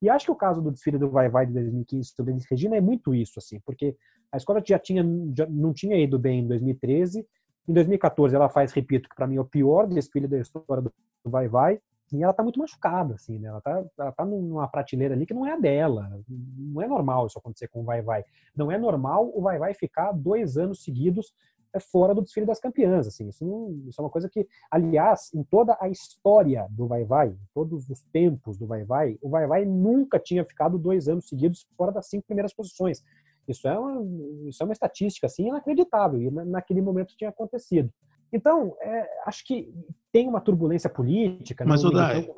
[0.02, 2.76] E acho que o caso do desfile do Vai Vai de 2015 sobre Elis Regina
[2.76, 3.96] é muito isso, assim, porque
[4.32, 5.04] a escola já tinha
[5.36, 7.26] já não tinha ido bem em 2013,
[7.68, 10.92] em 2014 ela faz, repito, que para mim é o pior desfile da história do
[11.26, 11.80] Vai Vai,
[12.14, 13.48] e ela tá muito machucada, assim, né?
[13.48, 16.10] Ela tá, ela tá numa prateleira ali que não é dela.
[16.28, 18.26] Não é normal isso acontecer com o Vai Vai.
[18.54, 21.34] Não é normal o Vai Vai ficar dois anos seguidos
[21.80, 23.30] fora do desfile das campeãs, assim.
[23.30, 27.30] Isso, não, isso é uma coisa que, aliás, em toda a história do Vai Vai,
[27.30, 31.28] em todos os tempos do Vai Vai, o Vai Vai nunca tinha ficado dois anos
[31.28, 33.04] seguidos fora das cinco primeiras posições.
[33.48, 36.22] Isso é uma, isso é uma estatística, assim, inacreditável.
[36.22, 37.92] E naquele momento tinha acontecido.
[38.32, 39.74] Então, é, acho que
[40.12, 41.66] tem uma turbulência política.
[41.66, 42.30] Mas, Odai,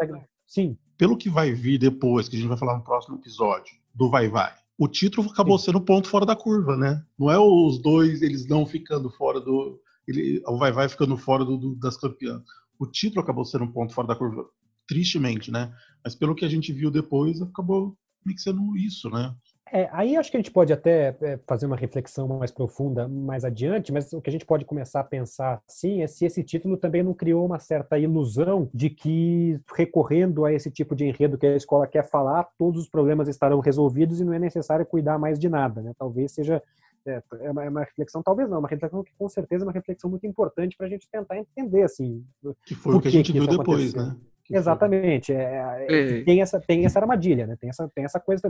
[0.48, 0.78] sim.
[0.98, 4.28] pelo que vai vir depois, que a gente vai falar no próximo episódio, do Vai
[4.28, 5.66] Vai, o título acabou sim.
[5.66, 7.04] sendo ponto fora da curva, né?
[7.18, 9.80] Não é os dois, eles não ficando fora do.
[10.08, 12.42] Ele, o Vai Vai ficando fora do, do, das campeãs.
[12.80, 14.46] O título acabou sendo um ponto fora da curva,
[14.88, 15.74] tristemente, né?
[16.04, 19.36] Mas pelo que a gente viu depois, acabou meio que sendo isso, né?
[19.76, 23.44] É, aí acho que a gente pode até é, fazer uma reflexão mais profunda mais
[23.44, 26.78] adiante, mas o que a gente pode começar a pensar, sim, é se esse título
[26.78, 31.48] também não criou uma certa ilusão de que, recorrendo a esse tipo de enredo que
[31.48, 35.40] a escola quer falar, todos os problemas estarão resolvidos e não é necessário cuidar mais
[35.40, 35.82] de nada.
[35.82, 35.92] Né?
[35.98, 36.62] Talvez seja
[37.08, 40.08] é, é, uma, é reflexão, talvez não, uma reflexão que com certeza é uma reflexão
[40.08, 42.24] muito importante para a gente tentar entender, assim.
[42.64, 44.16] Que foi o que a gente viu depois, né?
[44.52, 45.34] Exatamente.
[45.34, 47.56] É, é, tem, essa, tem essa armadilha, né?
[47.60, 48.42] Tem essa, tem essa coisa.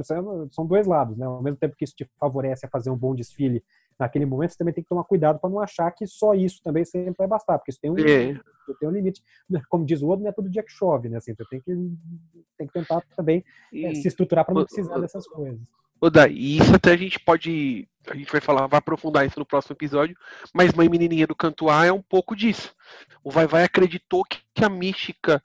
[0.51, 1.25] São dois lados, né?
[1.25, 3.63] Ao mesmo tempo que isso te favorece a fazer um bom desfile
[3.99, 6.83] naquele momento, você também tem que tomar cuidado para não achar que só isso também
[6.83, 8.39] sempre vai bastar, porque isso tem um, é.
[8.79, 9.21] tem um limite.
[9.69, 11.17] Como diz o outro, não é todo dia que chove, né?
[11.17, 11.71] Assim, você tem que,
[12.57, 15.59] tem que tentar também é, se estruturar para não precisar dessas coisas.
[16.01, 17.87] Oda, e isso até a gente pode.
[18.09, 20.17] A gente vai falar, vai aprofundar isso no próximo episódio,
[20.53, 22.75] mas Mãe Menininha do Canto A é um pouco disso.
[23.23, 25.41] O Vai Vai acreditou que, que a mística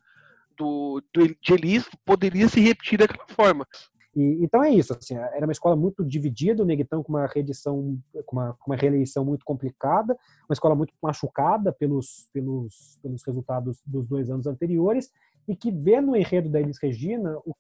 [0.58, 3.66] do, do, de Elis poderia se repetir daquela forma.
[4.14, 7.98] E, então é isso, assim, era uma escola muito dividida, o Neguitão com uma reedição,
[8.26, 10.16] com uma, com uma reeleição muito complicada,
[10.48, 15.10] uma escola muito machucada pelos, pelos, pelos resultados dos dois anos anteriores,
[15.46, 17.54] e que vê no enredo da Elis Regina o,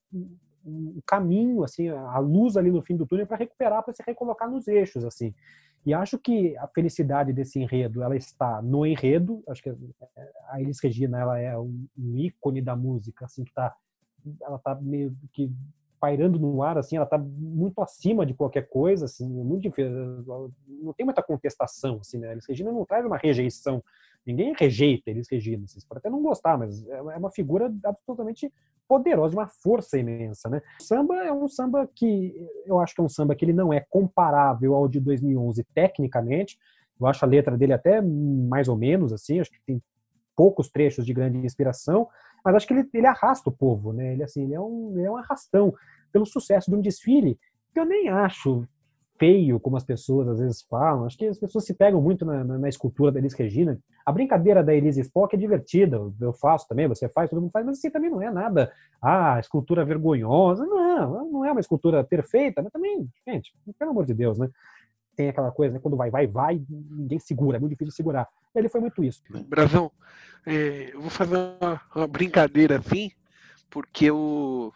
[0.64, 4.50] o caminho, assim, a luz ali no fim do túnel para recuperar, para se recolocar
[4.50, 5.34] nos eixos, assim.
[5.88, 9.42] E acho que a felicidade desse enredo, ela está no enredo.
[9.48, 9.70] Acho que
[10.50, 13.74] a Elis Regina, ela é um, ícone da música, assim, que tá,
[14.42, 15.50] ela tá meio que
[15.98, 19.72] pairando no ar, assim, ela tá muito acima de qualquer coisa, assim, é muito
[20.68, 22.32] não tem muita contestação, assim, né?
[22.32, 23.82] Elis Regina não traz uma rejeição
[24.28, 28.52] Ninguém rejeita Elis Regina, vocês podem até não gostar, mas é, é uma figura absolutamente
[28.88, 30.62] poderosa, de uma força imensa, né?
[30.80, 32.34] O samba é um samba que
[32.64, 36.58] eu acho que é um samba que ele não é comparável ao de 2011 tecnicamente.
[36.98, 39.82] Eu acho a letra dele até mais ou menos assim, acho que tem
[40.34, 42.08] poucos trechos de grande inspiração,
[42.44, 44.14] mas acho que ele, ele arrasta o povo, né?
[44.14, 45.74] Ele assim, ele é um, ele é um arrastão
[46.10, 47.38] pelo sucesso de um desfile
[47.72, 48.66] que eu nem acho
[49.18, 51.04] feio, como as pessoas às vezes falam.
[51.04, 53.78] Acho que as pessoas se pegam muito na, na, na escultura da Elis Regina.
[54.06, 57.66] A brincadeira da Elise Spock é divertida, eu faço também, você faz, todo mundo faz,
[57.66, 60.64] mas assim também não é nada, ah, escultura vergonhosa.
[60.64, 64.48] Não, não é uma escultura perfeita, mas também, gente, pelo amor de Deus, né?
[65.14, 65.80] Tem aquela coisa, né?
[65.80, 68.28] Quando vai, vai, vai, ninguém segura, é muito difícil segurar.
[68.54, 69.20] Ele foi muito isso.
[69.46, 69.90] Brazão,
[70.46, 73.10] é, eu vou fazer uma, uma brincadeira assim,
[73.68, 74.72] porque eu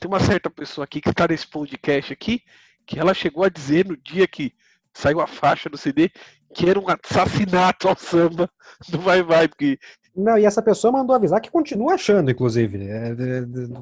[0.00, 2.42] tem uma certa pessoa aqui que está nesse podcast aqui
[2.86, 4.52] que ela chegou a dizer no dia que
[4.92, 6.10] saiu a faixa do CD
[6.54, 8.48] que era um assassinato ao samba
[8.88, 9.78] do Vai Vai, porque
[10.16, 12.88] não, e essa pessoa mandou avisar que continua achando, inclusive.
[12.88, 13.14] É,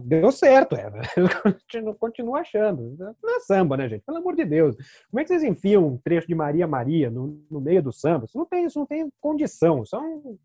[0.02, 0.90] deu certo, é.
[2.00, 2.96] Continua achando.
[3.22, 4.02] Não é samba, né, gente?
[4.02, 4.74] Pelo amor de Deus.
[5.10, 8.24] Como é que vocês enfiam um trecho de Maria Maria no, no meio do samba?
[8.24, 9.82] Isso não tem, isso não tem condição.
[9.82, 10.38] Isso é, um,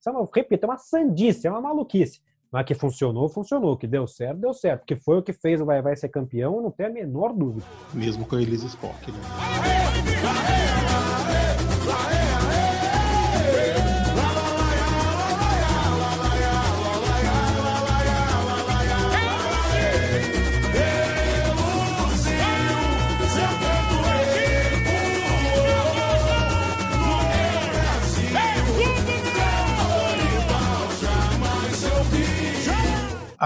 [0.00, 2.22] isso é uma, repito, é uma sandice, é uma maluquice.
[2.54, 3.76] Mas que funcionou, funcionou.
[3.76, 4.84] Que deu certo, deu certo.
[4.86, 7.66] Que foi o que fez o Vai Vai ser campeão, não tem a menor dúvida.
[7.92, 9.18] Mesmo com a Elise Spock, né?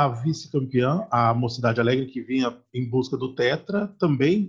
[0.04, 4.48] A vice-campeã, a Mocidade Alegre, que vinha em busca do Tetra, também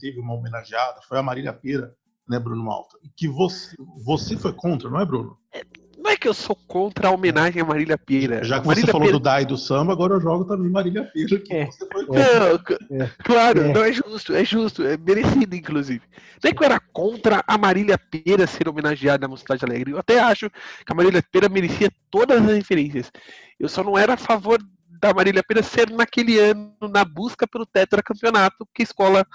[0.00, 1.94] teve uma homenageada, foi a Marília Pira,
[2.28, 2.96] né, Bruno Malta?
[3.16, 3.74] Que você,
[4.04, 5.36] você foi contra, não é, Bruno?
[5.52, 5.62] É,
[5.96, 8.44] Não é que eu sou contra a homenagem a Marília Pira.
[8.44, 11.04] Já que Marília você falou Pira- do Dai do samba, agora eu jogo também Marília
[11.04, 11.38] Pira.
[11.40, 11.66] Que É.
[11.66, 13.10] você foi Não, c- É.
[13.24, 13.72] claro, É.
[13.72, 16.02] não é justo, é justo, é merecido, inclusive.
[16.42, 19.92] Não é que eu era contra a Marília Pera ser homenageada na Mocidade Alegre.
[19.92, 23.10] Eu até acho que a Marília Pera merecia todas as referências.
[23.58, 24.58] Eu só não era a favor
[25.04, 29.26] da Marília Pera ser naquele ano na busca pelo tetracampeonato que a escola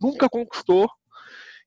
[0.00, 0.90] nunca conquistou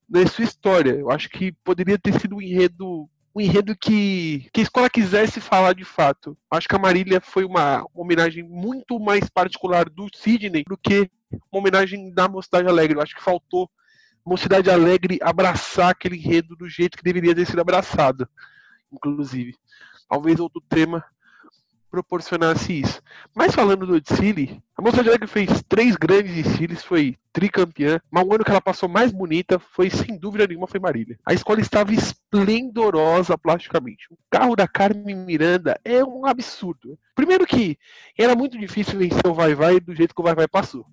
[0.09, 0.93] na sua história.
[0.93, 5.39] Eu acho que poderia ter sido um enredo um enredo que, que a escola quisesse
[5.39, 6.35] falar de fato.
[6.49, 11.09] Acho que a Marília foi uma homenagem muito mais particular do Sidney do que
[11.51, 12.97] uma homenagem da Mocidade Alegre.
[12.97, 13.69] Eu acho que faltou
[14.25, 18.27] Mocidade Alegre abraçar aquele enredo do jeito que deveria ter sido abraçado,
[18.91, 19.55] inclusive.
[20.09, 21.05] Talvez outro tema
[21.91, 23.01] proporcionasse isso.
[23.35, 28.33] Mas falando do desfile, a Mocidade Alegre fez três grandes desfiles, foi tricampeã, mas o
[28.33, 31.19] ano que ela passou mais bonita foi, sem dúvida nenhuma, foi Marília.
[31.25, 34.07] A escola estava esplendorosa plasticamente.
[34.09, 36.97] O carro da Carmen Miranda é um absurdo.
[37.13, 37.77] Primeiro que
[38.17, 40.85] era muito difícil vencer o Vai-Vai do jeito que o Vai-Vai passou.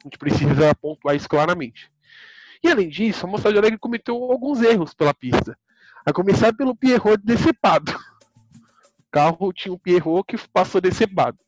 [0.00, 1.90] A gente precisa pontuar isso claramente.
[2.62, 5.56] E além disso, a Mocidade Alegre cometeu alguns erros pela pista.
[6.04, 7.92] A começar pelo Pierrot decepado.
[9.10, 11.38] Carro tinha um Pierrot que passou decepado.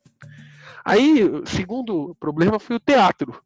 [0.85, 3.41] Aí, o segundo problema foi o teatro.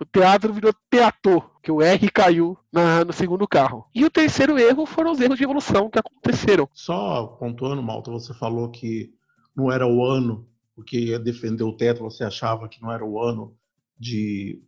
[0.00, 3.84] O teatro virou teatro, que o R caiu na- no segundo carro.
[3.94, 6.68] E o terceiro erro foram os erros de evolução que aconteceram.
[6.72, 9.12] Só pontuando, Malta, você falou que
[9.54, 13.22] não era o ano, porque ia defender o teto, você achava que não era o
[13.22, 13.54] ano
[13.98, 14.62] de,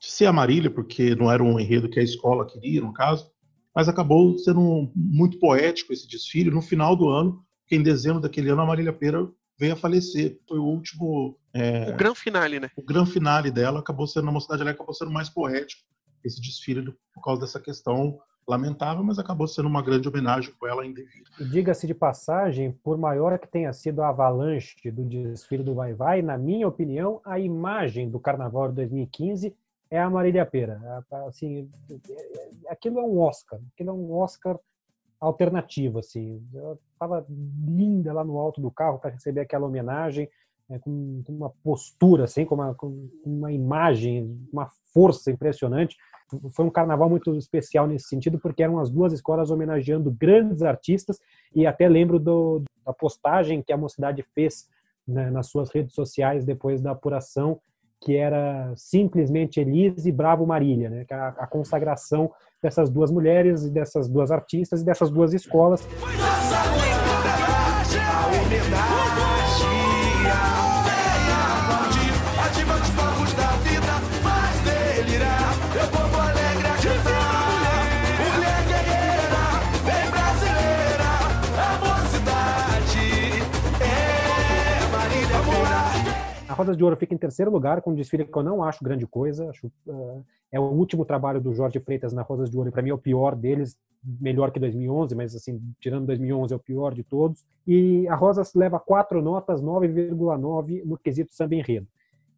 [0.00, 3.30] de ser a Marília, porque não era um enredo que a escola queria, no caso,
[3.76, 6.50] mas acabou sendo muito poético esse desfile.
[6.50, 10.40] No final do ano, que em dezembro daquele ano a Marília Pera veio a falecer.
[10.48, 12.68] Foi o último, é, O grande finale, né?
[12.76, 15.80] o grande finale dela, acabou sendo, na Mocidade Alegre, acabou sendo mais poético
[16.24, 18.18] esse desfile do- por causa dessa questão
[18.48, 21.30] lamentável, mas acabou sendo uma grande homenagem com ela indevida.
[21.38, 25.94] E diga-se de passagem, por maior que tenha sido a avalanche do desfile do Vai
[25.94, 29.54] Vai, na minha opinião, a imagem do Carnaval de 2015
[29.88, 30.80] é a Marília Pera.
[31.28, 31.94] Assim, é-
[32.68, 34.58] é- aquilo é um Oscar, aquilo é um Oscar
[35.20, 36.42] alternativo, assim.
[36.54, 40.28] Ela estava linda lá no alto do carro para receber aquela homenagem,
[40.68, 45.96] né, com, com uma postura, assim, com uma, com uma imagem, uma força impressionante.
[46.54, 51.18] Foi um carnaval muito especial nesse sentido, porque eram as duas escolas homenageando grandes artistas,
[51.54, 54.68] e até lembro do, da postagem que a mocidade fez
[55.06, 57.60] né, nas suas redes sociais depois da apuração,
[58.00, 62.32] que era simplesmente Elise Bravo Marília, né, é a, a consagração
[62.62, 65.86] dessas duas mulheres, e dessas duas artistas e dessas duas escolas.
[86.60, 89.06] Rosas de Ouro fica em terceiro lugar, com um desfile que eu não acho grande
[89.06, 89.48] coisa.
[89.48, 90.20] Acho, eh,
[90.52, 92.94] é o último trabalho do Jorge Freitas na Rosas de Ouro, e para mim é
[92.94, 97.46] o pior deles, melhor que 2011, mas assim, tirando 2011 é o pior de todos.
[97.66, 101.86] E a Rosas leva quatro notas, 9,9 no quesito samba enredo.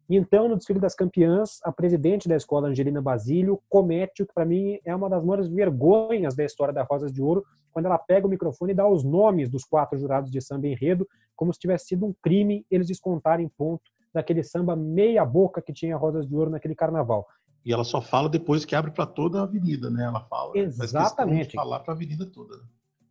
[0.09, 4.45] Então, no desfile das campeãs, a presidente da escola, Angelina Basílio, comete o que para
[4.45, 7.43] mim é uma das maiores vergonhas da história da Rosas de Ouro,
[7.73, 11.05] quando ela pega o microfone e dá os nomes dos quatro jurados de samba enredo,
[11.35, 15.97] como se tivesse sido um crime eles descontarem ponto daquele samba meia boca que tinha
[15.97, 17.27] Rosas de Ouro naquele carnaval.
[17.65, 20.03] E ela só fala depois que abre para toda a avenida, né?
[20.03, 20.51] Ela fala.
[20.53, 21.51] faz Exatamente.
[21.51, 22.57] De falar para a avenida toda.
[22.57, 22.63] né?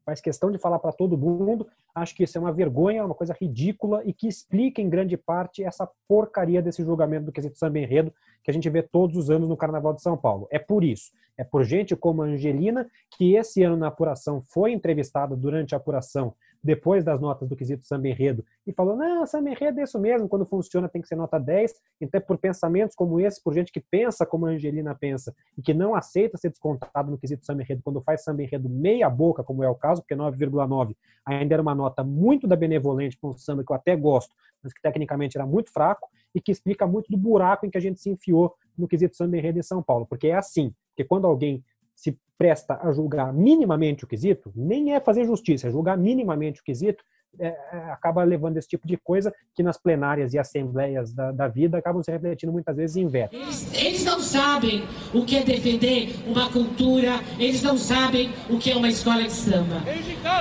[0.05, 1.66] Faz questão de falar para todo mundo.
[1.94, 5.62] Acho que isso é uma vergonha, uma coisa ridícula e que explica em grande parte
[5.62, 9.48] essa porcaria desse julgamento do quesito samba enredo que a gente vê todos os anos
[9.48, 10.48] no Carnaval de São Paulo.
[10.50, 11.12] É por isso.
[11.36, 15.78] É por gente como a Angelina, que esse ano na apuração foi entrevistada durante a
[15.78, 19.99] apuração, depois das notas do quesito samba enredo, e falou: não, samba enredo é isso
[19.99, 21.73] mesmo, quando funciona tem que ser nota 10.
[22.01, 25.75] Então, por pensamentos como esse, por gente que pensa como a Angelina pensa e que
[25.75, 29.65] não aceita ser descontado no quesito samba enredo quando faz samba enredo meia boca, como
[29.65, 33.65] é o caso, porque 9,9 ainda era uma nota muito da benevolente para um samba
[33.65, 37.17] que eu até gosto, mas que tecnicamente era muito fraco e que explica muito do
[37.17, 40.29] buraco em que a gente se enfiou no quesito samba enredo em São Paulo, porque
[40.29, 41.65] é assim, que quando alguém
[42.03, 46.64] se presta a julgar minimamente o quesito, nem é fazer justiça, é julgar minimamente o
[46.64, 47.05] quesito,
[47.38, 51.48] é, é, acaba levando esse tipo de coisa que nas plenárias e assembleias da, da
[51.48, 53.34] vida acabam se refletindo muitas vezes em veto.
[53.34, 54.82] Eles, eles não sabem
[55.14, 59.32] o que é defender uma cultura, eles não sabem o que é uma escola de
[59.32, 59.80] samba.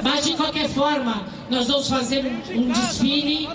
[0.04, 3.48] Mas de qualquer forma, nós vamos fazer um, um desfile.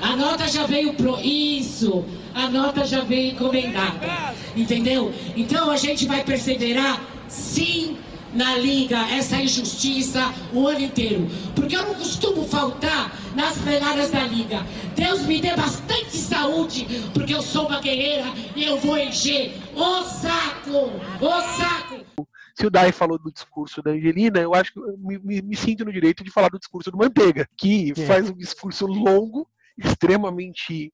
[0.00, 1.18] A nota já veio pro.
[1.20, 2.04] Isso!
[2.34, 4.34] A nota já veio encomendada.
[4.56, 5.12] Entendeu?
[5.36, 7.96] Então a gente vai perseverar, sim,
[8.32, 11.26] na liga essa injustiça o ano inteiro.
[11.54, 14.64] Porque eu não costumo faltar nas plenárias da liga.
[14.94, 20.02] Deus me dê bastante saúde, porque eu sou uma guerreira e eu vou encher o
[20.04, 22.26] saco, o saco.
[22.54, 25.56] Se o Dai falou do discurso da Angelina, eu acho que eu me, me, me
[25.56, 28.06] sinto no direito de falar do discurso do Manteiga, que é.
[28.06, 30.92] faz um discurso longo, extremamente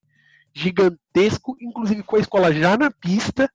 [0.56, 3.50] gigantesco, inclusive com a escola já na pista,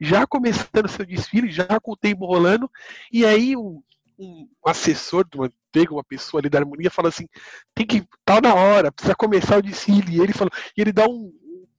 [0.00, 2.70] já começando seu desfile, já com o tempo rolando,
[3.12, 3.82] e aí um,
[4.18, 7.26] um assessor do Manteiga, uma pessoa ali da harmonia, fala assim,
[7.74, 11.06] tem que, tá na hora, precisa começar o desfile, e ele falou, e ele dá
[11.06, 11.30] um,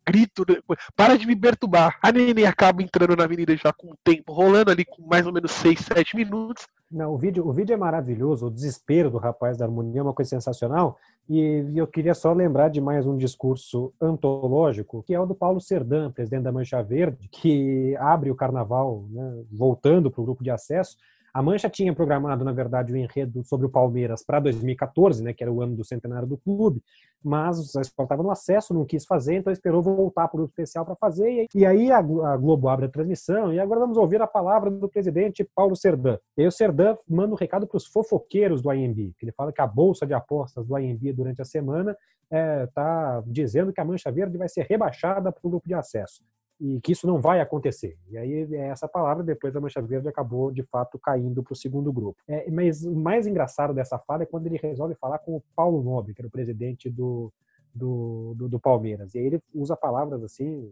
[0.08, 0.56] grito, né,
[0.96, 1.98] para de me perturbar.
[2.02, 5.34] A Nenê acaba entrando na avenida já com o tempo rolando ali, com mais ou
[5.34, 6.66] menos 6, 7 minutos.
[6.90, 10.14] Não, o vídeo, o vídeo é maravilhoso, o desespero do rapaz da harmonia é uma
[10.14, 10.98] coisa sensacional.
[11.30, 15.60] E eu queria só lembrar de mais um discurso antológico, que é o do Paulo
[15.60, 20.50] Serdã, presidente da Mancha Verde, que abre o carnaval, né, voltando para o grupo de
[20.50, 20.96] acesso,
[21.38, 25.44] a Mancha tinha programado, na verdade, o enredo sobre o Palmeiras para 2014, né, que
[25.44, 26.82] era o ano do centenário do clube,
[27.24, 30.84] mas a escola estava no acesso, não quis fazer, então esperou voltar para o especial
[30.84, 31.46] para fazer.
[31.54, 35.48] E aí a Globo abre a transmissão e agora vamos ouvir a palavra do presidente
[35.54, 36.18] Paulo Serdã.
[36.36, 39.54] E aí o Serdã manda um recado para os fofoqueiros do IMB, que ele fala
[39.54, 41.96] que a bolsa de apostas do IMB durante a semana
[42.32, 46.24] está é, dizendo que a Mancha Verde vai ser rebaixada para o grupo de acesso
[46.60, 47.98] e que isso não vai acontecer.
[48.10, 51.56] E aí é essa palavra, depois a Mancha Verde acabou de fato caindo para o
[51.56, 52.20] segundo grupo.
[52.28, 55.84] É, mas o mais engraçado dessa fala é quando ele resolve falar com o Paulo
[55.84, 57.32] Nobre, que era o presidente do,
[57.74, 59.14] do, do, do Palmeiras.
[59.14, 60.72] E aí ele usa palavras assim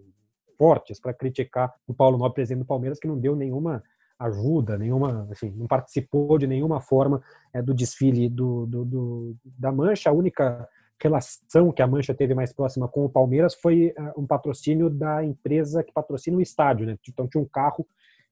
[0.57, 3.83] fortes para criticar o Paulo Nobre, presidente do Palmeiras, que não deu nenhuma
[4.17, 7.21] ajuda, nenhuma, assim, não participou de nenhuma forma
[7.53, 10.09] é, do desfile do, do, do, da Mancha.
[10.09, 10.67] A única
[11.01, 15.23] relação que a Mancha teve mais próxima com o Palmeiras foi uh, um patrocínio da
[15.23, 16.97] empresa que patrocina o estádio, né?
[17.07, 17.85] Então tinha um carro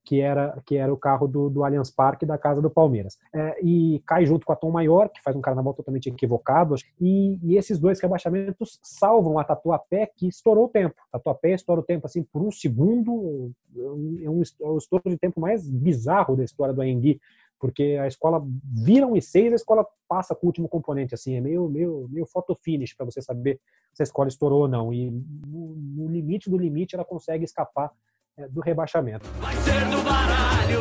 [0.03, 3.57] que era que era o carro do, do Allianz Parque da casa do Palmeiras é,
[3.63, 7.55] e cai junto com a Tom Maior que faz um carnaval totalmente equivocado e, e,
[7.55, 12.05] esses dois rebaixamentos salvam a Tatuapé que estourou o tempo a Tatuapé estourou o tempo
[12.05, 16.73] assim por um segundo é um, é um estouro de tempo mais bizarro da história
[16.73, 17.19] do AMB
[17.63, 21.39] porque a escola vira um I6, a escola passa com o último componente, assim, é
[21.39, 23.57] meio, meio, meio photo finish para você saber
[23.93, 24.93] se a escola estourou ou não.
[24.93, 27.89] E no, no limite do limite ela consegue escapar
[28.35, 29.25] é, do rebaixamento.
[29.39, 30.79] Vai ser do baralho,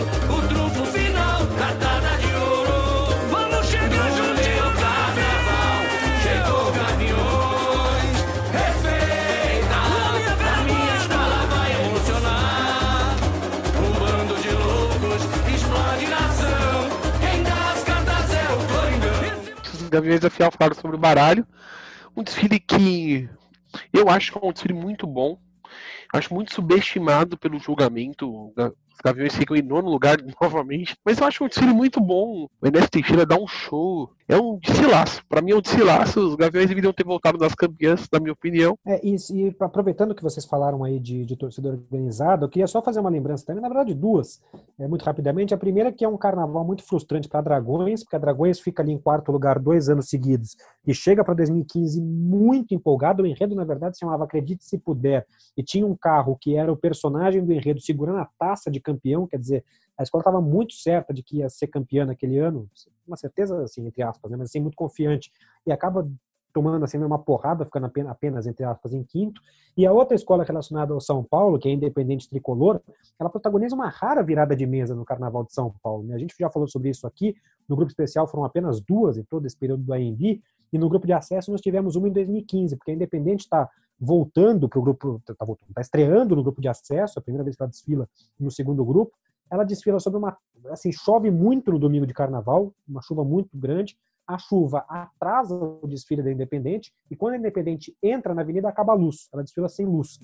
[19.92, 21.46] Gaviões da Fiel falaram sobre o baralho.
[22.16, 23.28] Um desfile que
[23.92, 25.38] eu acho que é um desfile muito bom.
[26.14, 28.54] Acho muito subestimado pelo julgamento.
[29.02, 30.96] Gaviões ficam em nono lugar novamente.
[31.04, 32.48] Mas eu acho um desfile muito bom.
[32.60, 35.22] O Enes Teixeira dá um show é um desfilaço.
[35.28, 36.20] Para mim é um desfilaço.
[36.20, 38.78] Os Gaviões deveriam ter voltado das campeãs, na minha opinião.
[38.86, 42.80] É, e, e aproveitando que vocês falaram aí de, de torcedor organizado, eu queria só
[42.80, 44.40] fazer uma lembrança também, na verdade duas,
[44.78, 45.52] é, muito rapidamente.
[45.52, 48.82] A primeira é que é um carnaval muito frustrante para Dragões, porque a Dragões fica
[48.82, 53.22] ali em quarto lugar dois anos seguidos e chega para 2015 muito empolgado.
[53.22, 55.26] O enredo, na verdade, se chamava Acredite Se Puder,
[55.56, 58.91] e tinha um carro que era o personagem do enredo segurando a taça de campeão,
[59.28, 59.64] quer dizer,
[59.96, 62.68] a escola estava muito certa de que ia ser campeã naquele ano,
[63.06, 65.30] uma certeza, assim, entre aspas, né, mas assim, muito confiante,
[65.66, 66.08] e acaba
[66.52, 69.40] tomando assim uma porrada, ficando apenas, entre aspas em quinto.
[69.76, 72.80] E a outra escola relacionada ao São Paulo, que é Independente Tricolor,
[73.18, 76.04] ela protagoniza uma rara virada de mesa no Carnaval de São Paulo.
[76.04, 76.14] Né?
[76.14, 77.34] A gente já falou sobre isso aqui.
[77.68, 81.06] No grupo especial foram apenas duas em todo esse período do AMB, e no grupo
[81.06, 83.68] de acesso nós tivemos uma em 2015, porque a Independente está
[84.04, 87.62] voltando para o grupo, está tá estreando no grupo de acesso, a primeira vez que
[87.62, 89.12] ela desfila no segundo grupo,
[89.48, 90.36] ela desfila sobre uma.
[90.70, 93.96] Assim, chove muito no domingo de carnaval, uma chuva muito grande.
[94.26, 98.92] A chuva atrasa o desfile da Independente, e quando a Independente entra na avenida, acaba
[98.92, 99.28] a luz.
[99.32, 100.18] Ela desfila sem luz.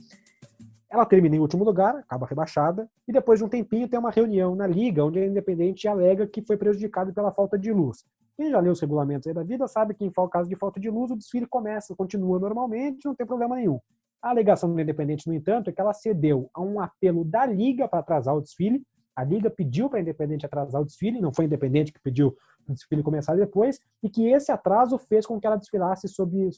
[0.90, 4.54] Ela termina em último lugar, acaba rebaixada, e depois de um tempinho tem uma reunião
[4.54, 8.04] na Liga, onde a Independente alega que foi prejudicado pela falta de luz.
[8.36, 10.88] Quem já leu os regulamentos aí da vida sabe que em caso de falta de
[10.88, 13.78] luz, o desfile começa, continua normalmente, não tem problema nenhum.
[14.22, 17.86] A alegação da Independente, no entanto, é que ela cedeu a um apelo da Liga
[17.86, 18.82] para atrasar o desfile,
[19.18, 22.36] a Liga pediu para a Independente atrasar o desfile, não foi a Independente que pediu
[22.68, 26.48] o desfile começar depois, e que esse atraso fez com que ela desfilasse, sob,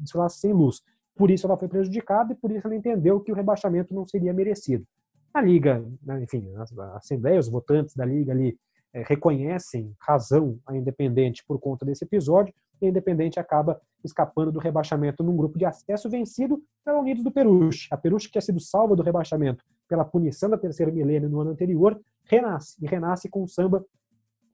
[0.00, 0.80] desfilasse sem luz.
[1.14, 4.32] Por isso ela foi prejudicada e por isso ela entendeu que o rebaixamento não seria
[4.32, 4.86] merecido.
[5.34, 8.58] A Liga, né, enfim, a Assembleia, os votantes da Liga ali
[8.94, 14.58] é, reconhecem razão a Independente por conta desse episódio, e a Independente acaba escapando do
[14.58, 17.86] rebaixamento num grupo de acesso vencido pela Unidos do Peruche.
[17.90, 21.50] A Peruche, que tinha sido salva do rebaixamento pela punição da terceira milênio no ano
[21.50, 23.84] anterior, renasce, e renasce com o samba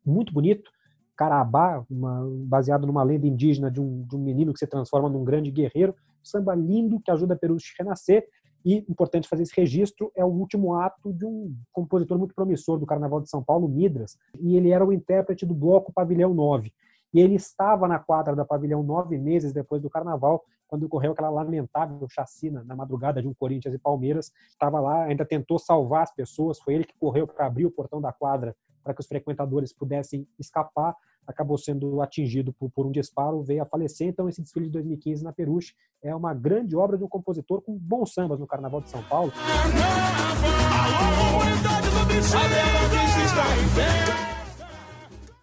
[0.05, 0.71] muito bonito,
[1.17, 5.25] Carabá, uma, baseado numa lenda indígena de um, de um menino que se transforma num
[5.25, 5.95] grande guerreiro.
[6.23, 8.27] Samba lindo que ajuda Peruche a renascer.
[8.65, 12.87] E, importante fazer esse registro, é o último ato de um compositor muito promissor do
[12.87, 16.73] Carnaval de São Paulo, Midras, e ele era o intérprete do bloco Pavilhão 9.
[17.15, 21.31] E ele estava na quadra da Pavilhão nove meses depois do Carnaval, quando ocorreu aquela
[21.31, 24.33] lamentável chacina na madrugada de um Corinthians e Palmeiras.
[24.49, 28.01] Estava lá, ainda tentou salvar as pessoas, foi ele que correu para abrir o portão
[28.01, 30.95] da quadra para que os frequentadores pudessem escapar,
[31.27, 34.09] acabou sendo atingido por, por, um disparo, veio a falecer.
[34.09, 37.79] Então, esse desfile de 2015 na Peruche é uma grande obra de um compositor com
[37.79, 39.33] bons sambas no Carnaval de São Paulo.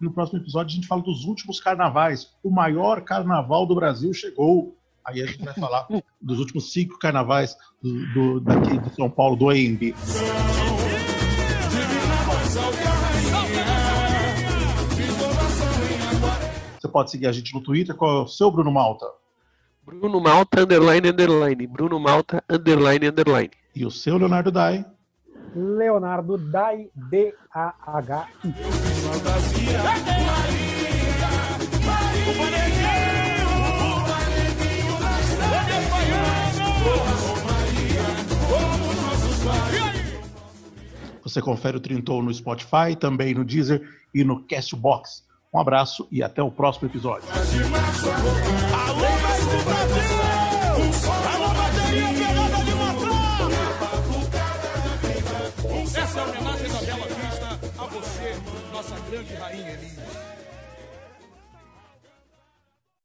[0.02, 2.32] No próximo episódio, a gente fala dos últimos carnavais.
[2.42, 4.76] O maior carnaval do Brasil chegou.
[5.06, 5.86] Aí a gente vai falar
[6.20, 9.94] dos últimos cinco carnavais do, do, daqui de São Paulo, do AMB.
[16.80, 17.94] Você pode seguir a gente no Twitter.
[17.94, 19.06] Qual é o seu Bruno Malta?
[19.84, 21.66] Bruno Malta, underline, underline.
[21.68, 23.50] Bruno Malta, underline, underline.
[23.72, 24.84] E o seu Leonardo Dai?
[25.54, 28.54] Leonardo Dai, D-A-H-I.
[41.22, 43.82] Você confere o Trintou no Spotify, também no Deezer
[44.14, 45.24] e no Castbox.
[45.52, 47.28] Um abraço e até o próximo episódio.